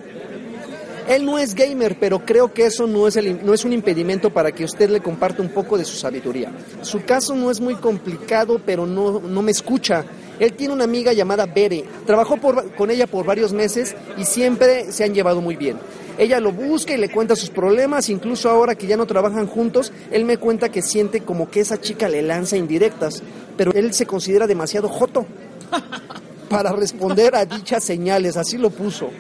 Él 1.09 1.25
no 1.27 1.39
es 1.39 1.55
gamer, 1.55 1.99
pero 2.01 2.21
creo 2.25 2.53
que 2.53 2.67
eso 2.67 2.87
no 2.87 3.07
es, 3.07 3.17
el- 3.17 3.45
no 3.45 3.53
es 3.53 3.65
un 3.65 3.73
impedimento 3.73 4.31
para 4.33 4.53
que 4.53 4.65
usted 4.65 4.89
le 4.89 5.01
comparta 5.01 5.43
un 5.43 5.51
poco 5.51 5.77
de 5.77 5.85
su 5.85 5.97
sabiduría. 5.97 6.51
Su 6.83 7.05
caso 7.05 7.35
no 7.35 7.51
es 7.51 7.61
muy 7.61 7.75
complicado, 7.75 8.61
pero 8.65 8.87
no, 8.87 9.21
no 9.21 9.43
me 9.43 9.51
escucha. 9.51 10.05
Él 10.41 10.55
tiene 10.55 10.73
una 10.75 10.85
amiga 10.85 11.13
llamada 11.13 11.47
Bere. 11.47 11.85
Trabajó 12.07 12.39
por- 12.39 12.73
con 12.75 12.91
ella 12.91 13.07
por 13.07 13.25
varios 13.27 13.53
meses 13.53 13.95
y 14.17 14.25
siempre 14.25 14.91
se 14.93 15.05
han 15.05 15.15
llevado 15.15 15.41
muy 15.41 15.57
bien. 15.57 15.77
Ella 16.17 16.41
lo 16.41 16.53
busca 16.53 16.95
y 16.95 16.97
le 16.97 17.11
cuenta 17.11 17.35
sus 17.37 17.51
problemas, 17.51 18.09
incluso 18.09 18.49
ahora 18.49 18.75
que 18.77 18.87
ya 18.87 18.97
no 18.97 19.05
trabajan 19.05 19.47
juntos, 19.47 19.93
él 20.13 20.25
me 20.25 20.39
cuenta 20.39 20.71
que 20.71 20.81
siente 20.81 21.21
como 21.21 21.51
que 21.51 21.61
esa 21.61 21.81
chica 21.81 22.09
le 22.09 22.23
lanza 22.23 22.57
indirectas, 22.57 23.21
pero 23.57 23.73
él 23.73 23.93
se 23.93 24.07
considera 24.07 24.47
demasiado 24.47 24.89
joto 24.89 25.27
para 26.49 26.73
responder 26.73 27.35
a 27.35 27.45
dichas 27.45 27.83
señales, 27.85 28.37
así 28.37 28.59
lo 28.59 28.71
puso. 28.71 29.11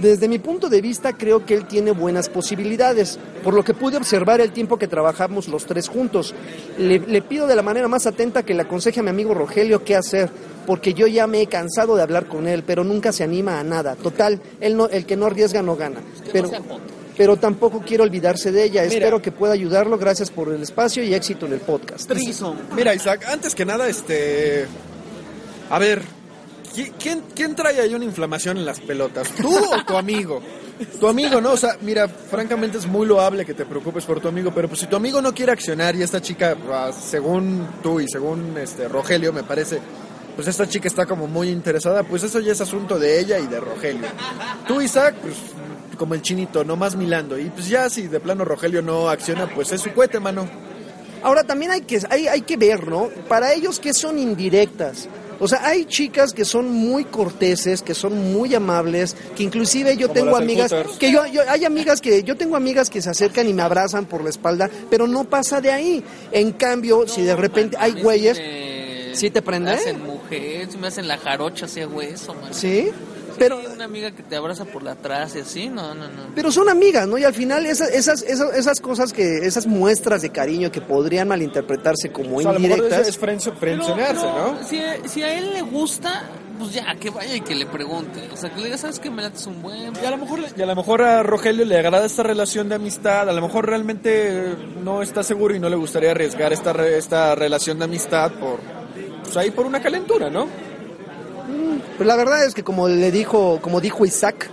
Desde 0.00 0.28
mi 0.28 0.38
punto 0.38 0.68
de 0.68 0.80
vista 0.80 1.12
creo 1.14 1.44
que 1.44 1.54
él 1.54 1.66
tiene 1.66 1.90
buenas 1.90 2.28
posibilidades, 2.28 3.18
por 3.42 3.54
lo 3.54 3.64
que 3.64 3.74
pude 3.74 3.96
observar 3.96 4.40
el 4.40 4.52
tiempo 4.52 4.78
que 4.78 4.86
trabajamos 4.86 5.48
los 5.48 5.64
tres 5.66 5.88
juntos. 5.88 6.34
Le, 6.78 6.98
le 7.00 7.22
pido 7.22 7.46
de 7.46 7.56
la 7.56 7.62
manera 7.62 7.88
más 7.88 8.06
atenta 8.06 8.42
que 8.44 8.54
le 8.54 8.62
aconseje 8.62 9.00
a 9.00 9.02
mi 9.02 9.10
amigo 9.10 9.34
Rogelio 9.34 9.82
qué 9.82 9.96
hacer, 9.96 10.30
porque 10.66 10.94
yo 10.94 11.06
ya 11.06 11.26
me 11.26 11.40
he 11.42 11.46
cansado 11.46 11.96
de 11.96 12.02
hablar 12.02 12.26
con 12.26 12.46
él, 12.46 12.62
pero 12.66 12.84
nunca 12.84 13.10
se 13.12 13.24
anima 13.24 13.58
a 13.58 13.64
nada. 13.64 13.96
Total, 13.96 14.40
él 14.60 14.76
no, 14.76 14.86
el 14.88 15.04
que 15.06 15.16
no 15.16 15.26
arriesga 15.26 15.62
no 15.62 15.74
gana. 15.76 16.00
Pero, 16.32 16.50
pero 17.16 17.36
tampoco 17.36 17.82
quiero 17.84 18.04
olvidarse 18.04 18.52
de 18.52 18.64
ella. 18.64 18.84
Espero 18.84 19.20
que 19.20 19.32
pueda 19.32 19.54
ayudarlo. 19.54 19.98
Gracias 19.98 20.30
por 20.30 20.52
el 20.52 20.62
espacio 20.62 21.02
y 21.02 21.14
éxito 21.14 21.46
en 21.46 21.54
el 21.54 21.60
podcast. 21.60 22.08
Trison. 22.08 22.56
Mira, 22.76 22.94
Isaac, 22.94 23.24
antes 23.26 23.54
que 23.54 23.64
nada, 23.64 23.88
este. 23.88 24.66
A 25.70 25.78
ver, 25.78 26.00
¿qui- 26.00 26.04
¿quién, 26.98 27.22
¿quién 27.34 27.54
trae 27.54 27.80
ahí 27.80 27.94
una 27.94 28.04
inflamación 28.04 28.58
en 28.58 28.64
las 28.64 28.80
pelotas? 28.80 29.28
¿Tú 29.30 29.48
o 29.48 29.84
tu 29.84 29.96
amigo? 29.96 30.42
Tu 31.00 31.08
amigo, 31.08 31.40
¿no? 31.40 31.52
O 31.52 31.56
sea, 31.56 31.76
mira, 31.80 32.08
francamente 32.08 32.78
es 32.78 32.86
muy 32.86 33.06
loable 33.06 33.44
que 33.44 33.54
te 33.54 33.66
preocupes 33.66 34.04
por 34.04 34.20
tu 34.20 34.28
amigo, 34.28 34.52
pero 34.54 34.68
pues 34.68 34.80
si 34.80 34.86
tu 34.86 34.96
amigo 34.96 35.20
no 35.20 35.34
quiere 35.34 35.52
accionar 35.52 35.96
y 35.96 36.02
esta 36.02 36.20
chica, 36.20 36.56
ah, 36.70 36.90
según 36.92 37.66
tú 37.82 38.00
y 38.00 38.08
según 38.08 38.56
este 38.58 38.86
Rogelio, 38.86 39.32
me 39.32 39.42
parece, 39.42 39.80
pues 40.36 40.46
esta 40.46 40.68
chica 40.68 40.86
está 40.86 41.04
como 41.04 41.26
muy 41.26 41.48
interesada, 41.48 42.04
pues 42.04 42.22
eso 42.22 42.38
ya 42.38 42.52
es 42.52 42.60
asunto 42.60 42.98
de 42.98 43.18
ella 43.18 43.38
y 43.38 43.46
de 43.48 43.58
Rogelio. 43.58 44.06
Tú, 44.68 44.80
Isaac, 44.80 45.16
pues 45.20 45.34
como 45.98 46.14
el 46.14 46.22
chinito, 46.22 46.64
no 46.64 46.76
más 46.76 46.96
milando. 46.96 47.38
Y 47.38 47.50
pues 47.50 47.68
ya 47.68 47.90
si 47.90 48.06
de 48.06 48.20
plano 48.20 48.44
Rogelio 48.44 48.80
no 48.80 49.10
acciona, 49.10 49.52
pues 49.52 49.72
es 49.72 49.82
su 49.82 49.92
cohete, 49.92 50.20
mano. 50.20 50.48
Ahora 51.22 51.42
también 51.42 51.72
hay 51.72 51.80
que, 51.82 52.00
hay, 52.08 52.28
hay 52.28 52.42
que 52.42 52.56
ver, 52.56 52.86
¿no? 52.86 53.08
Para 53.28 53.52
ellos 53.52 53.80
que 53.80 53.92
son 53.92 54.18
indirectas. 54.18 55.08
O 55.40 55.46
sea, 55.46 55.64
hay 55.66 55.84
chicas 55.84 56.32
que 56.32 56.44
son 56.44 56.68
muy 56.72 57.04
corteses, 57.04 57.82
que 57.82 57.94
son 57.94 58.32
muy 58.32 58.54
amables, 58.54 59.14
que 59.36 59.44
inclusive 59.44 59.96
yo 59.96 60.08
Como 60.08 60.20
tengo 60.24 60.36
amigas, 60.36 60.74
que 60.98 61.12
yo, 61.12 61.24
yo- 61.26 61.42
hay 61.48 61.64
amigas 61.64 62.00
que, 62.00 62.22
yo 62.24 62.36
tengo 62.36 62.56
amigas 62.56 62.90
que 62.90 63.00
se 63.00 63.10
acercan 63.10 63.48
y 63.48 63.52
me 63.54 63.62
abrazan 63.62 64.06
por 64.06 64.24
la 64.24 64.30
espalda, 64.30 64.68
pero 64.90 65.06
no 65.06 65.24
pasa 65.24 65.60
de 65.60 65.70
ahí. 65.70 66.02
En 66.32 66.52
cambio, 66.52 67.06
si 67.06 67.22
de 67.22 67.36
repente 67.36 67.76
hay 67.78 68.02
güeyes, 68.02 68.38
me- 68.38 69.14
¿Sí 69.14 69.30
te 69.30 69.42
prende? 69.42 69.70
Me 69.72 69.76
hacen 69.76 70.04
mujer, 70.04 70.68
me 70.80 70.86
hacen 70.88 71.08
la 71.08 71.18
jarocha 71.18 71.66
así 71.66 71.80
a 71.80 71.88
hueso, 71.88 72.34
man. 72.34 72.52
¿sí? 72.54 72.90
Pero, 73.38 73.60
Sí, 73.60 73.66
una 73.74 73.84
amiga 73.84 74.10
que 74.10 74.22
te 74.22 74.36
abraza 74.36 74.64
por 74.64 74.82
la 74.82 74.92
atrás 74.92 75.34
y 75.36 75.40
así, 75.40 75.68
no, 75.68 75.94
no, 75.94 76.08
no. 76.08 76.22
pero 76.34 76.50
son 76.52 76.68
amigas, 76.68 77.06
¿no? 77.06 77.18
Y 77.18 77.24
al 77.24 77.34
final 77.34 77.66
esas, 77.66 77.90
esas, 77.90 78.22
esas, 78.22 78.54
esas 78.56 78.80
cosas 78.80 79.12
que, 79.12 79.38
esas 79.46 79.66
muestras 79.66 80.22
de 80.22 80.30
cariño 80.30 80.70
que 80.72 80.80
podrían 80.80 81.28
malinterpretarse 81.28 82.10
como 82.10 82.38
O 82.38 82.40
sea, 82.42 82.50
a 82.50 82.54
lo 82.54 82.60
mejor 82.60 82.78
indirectas. 82.78 83.08
es, 83.08 83.16
es 83.16 83.18
frenzonearse, 83.58 84.26
¿no? 84.26 84.58
Si, 84.64 84.80
si 85.08 85.22
a 85.22 85.32
él 85.38 85.52
le 85.52 85.62
gusta, 85.62 86.24
pues 86.58 86.72
ya, 86.72 86.94
que 86.96 87.10
vaya 87.10 87.36
y 87.36 87.40
que 87.40 87.54
le 87.54 87.66
pregunte. 87.66 88.28
O 88.32 88.36
sea, 88.36 88.50
que 88.50 88.56
le 88.58 88.64
diga, 88.66 88.78
¿sabes 88.78 88.98
qué? 88.98 89.10
Me 89.10 89.22
lates 89.22 89.46
un 89.46 89.62
buen... 89.62 89.92
Y 90.02 90.04
a, 90.06 90.10
lo 90.10 90.16
mejor, 90.18 90.40
y 90.56 90.60
a 90.62 90.66
lo 90.66 90.74
mejor 90.74 91.02
a 91.02 91.22
Rogelio 91.22 91.64
le 91.64 91.78
agrada 91.78 92.04
esta 92.06 92.22
relación 92.24 92.68
de 92.68 92.74
amistad, 92.74 93.28
a 93.28 93.32
lo 93.32 93.40
mejor 93.40 93.66
realmente 93.66 94.56
no 94.82 95.02
está 95.02 95.22
seguro 95.22 95.54
y 95.54 95.60
no 95.60 95.68
le 95.68 95.76
gustaría 95.76 96.10
arriesgar 96.10 96.52
esta, 96.52 96.72
re- 96.72 96.98
esta 96.98 97.34
relación 97.36 97.78
de 97.78 97.84
amistad 97.84 98.32
por, 98.32 98.58
pues 99.22 99.36
ahí 99.36 99.50
por 99.52 99.66
una 99.66 99.80
calentura, 99.80 100.28
¿no? 100.30 100.48
Pues 101.98 102.06
la 102.06 102.16
verdad 102.16 102.44
es 102.44 102.54
que 102.54 102.62
como 102.64 102.88
le 102.88 103.10
dijo, 103.10 103.58
como 103.60 103.80
dijo 103.80 104.06
Isaac, 104.06 104.48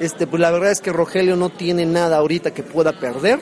este, 0.00 0.26
pues 0.26 0.40
la 0.40 0.50
verdad 0.50 0.70
es 0.72 0.80
que 0.80 0.92
Rogelio 0.92 1.36
no 1.36 1.48
tiene 1.50 1.86
nada 1.86 2.18
ahorita 2.18 2.50
que 2.52 2.62
pueda 2.62 2.92
perder. 2.92 3.38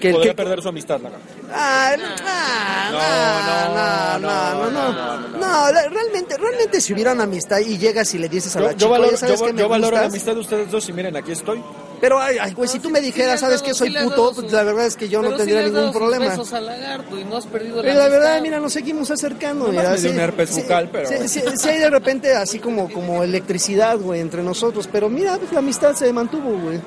Que, 0.00 0.12
Podría 0.12 0.30
que- 0.32 0.36
perder 0.36 0.62
su 0.62 0.68
amistad, 0.68 1.00
la 1.00 1.10
Ah, 1.52 1.96
no, 1.98 2.04
ah, 2.24 4.18
no, 4.18 4.18
no, 4.20 4.28
no, 4.28 4.70
no, 4.70 5.30
no, 5.32 5.38
no, 5.38 5.72
realmente, 5.90 6.36
realmente 6.36 6.80
si 6.80 6.92
hubiera 6.92 7.12
una 7.14 7.24
amistad 7.24 7.58
y 7.58 7.78
llegas 7.78 8.14
y 8.14 8.18
le 8.18 8.28
dices 8.28 8.54
a 8.54 8.60
Yo, 8.60 8.66
la 8.66 8.72
yo 8.72 8.76
chica, 8.78 8.90
valoro, 8.90 9.08
"Oye, 9.08 9.16
¿sabes 9.16 9.40
yo- 9.40 9.52
me 9.52 9.60
yo 9.60 9.68
valoro 9.68 9.96
la 9.96 10.02
gustas?" 10.02 10.12
amistad 10.12 10.34
de 10.34 10.40
ustedes 10.40 10.70
dos 10.70 10.88
y 10.88 10.92
miren, 10.92 11.16
aquí 11.16 11.32
estoy. 11.32 11.60
Pero, 12.00 12.20
ay, 12.20 12.36
ay, 12.40 12.52
güey, 12.54 12.68
si 12.68 12.78
tú 12.78 12.90
me 12.90 13.00
dijeras, 13.00 13.40
¿sabes 13.40 13.60
qué? 13.62 13.74
Soy 13.74 13.94
puto, 13.94 14.32
pues 14.34 14.52
la 14.52 14.62
verdad 14.62 14.86
es 14.86 14.96
que 14.96 15.08
yo 15.08 15.20
no 15.22 15.34
tendría 15.36 15.62
ningún 15.62 15.92
problema. 15.92 16.26
besos 16.28 16.52
al 16.52 16.66
lagarto 16.66 17.18
y 17.18 17.24
no 17.24 17.36
has 17.36 17.46
perdido 17.46 17.82
Pero 17.82 17.98
la 17.98 18.08
verdad, 18.08 18.40
mira, 18.40 18.60
nos 18.60 18.72
seguimos 18.72 19.10
acercando. 19.10 19.66
Nomás 19.66 19.84
mira, 19.84 19.90
me 19.94 20.00
dio 20.00 20.10
un 20.12 20.20
herpes 20.20 20.54
bucal, 20.56 20.88
pero- 20.92 21.08
Sí, 21.08 21.28
sí, 21.28 21.42
sí 21.56 21.68
hay 21.68 21.78
de 21.78 21.90
repente 21.90 22.32
así 22.34 22.58
como, 22.58 22.90
como 22.92 23.22
electricidad, 23.24 23.98
güey, 23.98 24.20
entre 24.20 24.42
nosotros. 24.42 24.88
Pero 24.90 25.08
mira, 25.08 25.36
pues 25.38 25.52
la 25.52 25.58
amistad 25.58 25.94
se 25.94 26.12
mantuvo, 26.12 26.56
güey. 26.58 26.80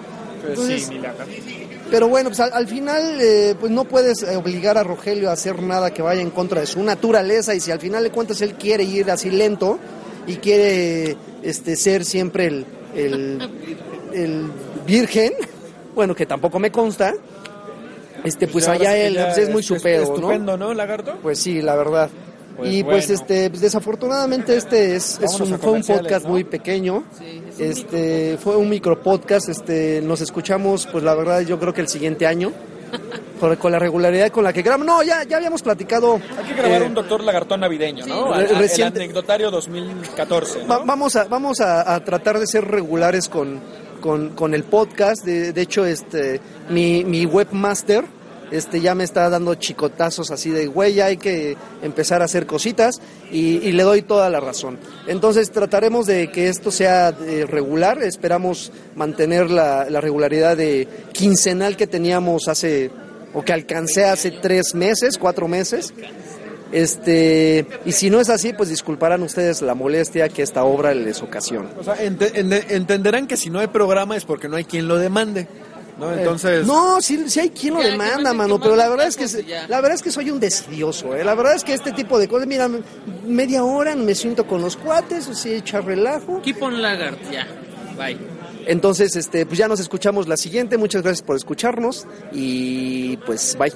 Entonces, 0.48 0.86
sí, 0.86 0.94
Milagro. 0.96 1.26
Pero 1.92 2.08
bueno, 2.08 2.30
pues 2.30 2.40
al, 2.40 2.54
al 2.54 2.68
final, 2.68 3.18
eh, 3.20 3.54
pues 3.60 3.72
no 3.72 3.84
puedes 3.84 4.24
eh, 4.24 4.38
obligar 4.38 4.78
a 4.78 4.84
Rogelio 4.84 5.30
a 5.30 5.34
hacer 5.34 5.62
nada 5.62 5.94
que 5.94 6.02
vaya 6.02 6.22
en 6.22 6.30
contra 6.30 6.62
de 6.62 6.68
su 6.68 6.82
naturaleza. 6.82 7.54
Y 7.54 7.60
si 7.60 7.70
al 7.70 7.80
final 7.80 8.02
de 8.04 8.12
cuentas 8.12 8.40
él 8.42 8.54
quiere 8.56 8.86
ir 8.86 9.12
así 9.12 9.30
lento 9.30 9.78
y 10.26 10.38
quiere 10.38 11.18
este, 11.44 11.76
ser 11.76 12.06
siempre 12.06 12.46
el, 12.48 12.66
el, 12.96 13.50
el 14.14 14.46
virgen, 14.86 15.32
bueno, 15.96 16.16
que 16.16 16.26
tampoco 16.26 16.60
me 16.60 16.72
consta, 16.72 17.14
este, 18.24 18.48
pues 18.48 18.68
ahora 18.68 18.80
allá 18.92 18.98
él 18.98 19.16
pues, 19.16 19.38
es 19.38 19.50
muy 19.50 19.62
es- 19.62 19.66
su 19.66 19.76
es 19.76 19.84
¿no? 19.84 19.90
Estupendo, 20.16 20.58
¿no, 20.58 20.74
Lagarto? 20.74 21.16
Pues 21.22 21.40
sí, 21.40 21.62
la 21.62 21.76
verdad. 21.76 22.10
Pues 22.58 22.74
y 22.74 22.84
pues 22.84 23.08
bueno. 23.08 23.22
este 23.22 23.50
pues, 23.50 23.62
desafortunadamente 23.62 24.56
este 24.58 24.96
es, 24.96 25.20
es 25.22 25.40
un, 25.40 25.58
fue 25.58 25.72
un 25.72 25.82
podcast 25.84 26.26
¿no? 26.26 26.32
muy 26.32 26.44
pequeño. 26.44 27.04
Sí, 27.18 27.42
es 27.50 27.58
un 27.60 27.66
Este 27.66 28.38
fue 28.38 28.58
un 28.58 28.70
micro 28.70 29.02
podcast, 29.02 29.50
este 29.50 30.02
nos 30.02 30.22
escuchamos 30.22 30.86
pues 30.92 31.04
la 31.04 31.16
verdad 31.16 31.40
yo 31.42 31.58
creo 31.60 31.74
que 31.74 31.82
el 31.82 31.88
siguiente 31.88 32.28
año 32.28 32.52
con, 33.40 33.56
con 33.56 33.72
la 33.72 33.80
regularidad 33.80 34.30
con 34.32 34.44
la 34.44 34.52
que 34.54 34.62
grabamos. 34.62 34.86
No, 34.86 35.02
ya 35.02 35.24
ya 35.24 35.38
habíamos 35.38 35.64
platicado 35.64 36.20
Hay 36.38 36.46
que 36.46 36.54
grabar 36.54 36.82
eh, 36.84 36.86
un 36.86 36.94
doctor 36.94 37.24
lagartón 37.24 37.62
navideño, 37.62 38.06
¿no? 38.06 38.34
Sí. 38.36 38.54
Reciente- 38.54 38.98
El 39.00 39.04
anecdotario 39.06 39.50
2014, 39.50 40.60
¿no? 40.64 40.68
Va- 40.68 40.84
vamos 40.86 41.16
a 41.16 41.24
vamos 41.24 41.62
a, 41.62 41.96
a 41.96 42.04
tratar 42.04 42.38
de 42.38 42.46
ser 42.48 42.66
regulares 42.66 43.30
con, 43.30 43.60
con, 44.02 44.32
con 44.32 44.54
el 44.54 44.66
podcast. 44.66 45.24
De, 45.24 45.54
de 45.54 45.62
hecho, 45.62 45.86
este 45.86 46.42
mi, 46.70 47.06
mi 47.06 47.26
webmaster 47.26 48.04
este 48.52 48.82
ya 48.82 48.94
me 48.96 49.06
está 49.06 49.30
dando 49.30 49.56
chicotazos 49.56 50.30
así 50.30 50.50
de 50.50 50.68
güey, 50.68 51.00
hay 51.00 51.16
que 51.16 51.56
empezar 51.82 52.22
a 52.22 52.26
hacer 52.26 52.46
cositas 52.46 53.02
y, 53.32 53.58
y 53.58 53.72
le 53.72 53.84
doy 53.84 54.02
toda 54.02 54.30
la 54.30 54.42
razón. 54.42 54.78
Entonces 55.08 55.52
trataremos 55.52 56.06
de 56.06 56.30
que 56.32 56.50
esto 56.50 56.70
sea 56.70 57.16
eh, 57.26 57.46
regular. 57.48 58.04
Esperamos 58.04 58.72
mantener 58.96 59.50
la, 59.50 59.90
la 59.90 60.02
regularidad 60.02 60.58
de 60.58 60.88
quincenal 61.14 61.78
que 61.78 61.88
teníamos 61.88 62.50
hace 62.50 62.92
o 63.34 63.42
que 63.42 63.54
alcancé 63.54 64.04
hace 64.04 64.32
tres 64.32 64.76
meses, 64.76 65.18
cuatro 65.18 65.48
meses. 65.48 65.94
Este, 66.72 67.66
y 67.86 67.92
si 67.92 68.10
no 68.10 68.20
es 68.20 68.30
así, 68.30 68.54
pues 68.54 68.70
disculparán 68.70 69.22
ustedes 69.24 69.62
la 69.62 69.76
molestia 69.76 70.30
que 70.30 70.42
esta 70.42 70.64
obra 70.64 70.94
les 70.94 71.22
ocasiona. 71.22 71.70
O 71.78 71.84
sea, 71.84 71.96
ente- 72.02 72.32
ende- 72.36 72.66
entenderán 72.70 73.28
que 73.28 73.38
si 73.38 73.50
no 73.50 73.60
hay 73.60 73.68
programa 73.68 74.16
es 74.16 74.26
porque 74.26 74.48
no 74.48 74.56
hay 74.56 74.64
quien 74.64 74.88
lo 74.88 74.98
demande, 74.98 75.48
¿no? 76.00 76.12
Entonces... 76.14 76.66
No, 76.66 77.02
sí, 77.02 77.26
sí 77.28 77.40
hay 77.42 77.50
quien 77.50 77.74
lo 77.74 77.82
demanda, 77.82 78.34
mano, 78.34 78.60
pero 78.60 78.76
la 78.76 78.88
verdad 78.90 79.08
es 79.08 79.18
que 79.18 79.28
ya. 79.44 79.68
la 79.68 79.78
verdad 79.82 79.96
es 79.96 80.02
que 80.02 80.12
soy 80.12 80.32
un 80.32 80.40
decidioso, 80.40 81.16
¿eh? 81.16 81.24
La 81.24 81.36
verdad 81.36 81.56
es 81.56 81.64
que 81.64 81.74
este 81.74 81.92
tipo 81.92 82.18
de 82.18 82.28
cosas, 82.28 82.48
mira, 82.48 82.70
media 83.26 83.64
hora 83.64 83.96
me 83.96 84.16
siento 84.16 84.48
con 84.48 84.62
los 84.62 84.78
cuates, 84.78 85.28
así 85.28 85.54
echa 85.54 85.82
relajo. 85.82 86.42
Keep 86.42 86.62
on 86.64 86.82
lagart, 86.82 87.20
ya. 87.32 87.46
Bye. 87.98 88.18
Entonces, 88.66 89.16
este, 89.16 89.46
pues 89.46 89.58
ya 89.58 89.68
nos 89.68 89.80
escuchamos 89.80 90.28
la 90.28 90.38
siguiente. 90.38 90.78
Muchas 90.78 91.02
gracias 91.02 91.26
por 91.26 91.36
escucharnos 91.36 92.06
y 92.32 93.18
pues 93.18 93.58
bye. 93.60 93.74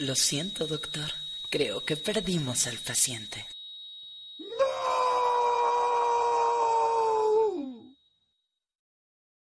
Lo 0.00 0.14
siento, 0.16 0.66
doctor. 0.66 1.12
Creo 1.50 1.84
que 1.84 1.94
perdimos 1.94 2.66
al 2.66 2.78
paciente. 2.78 3.46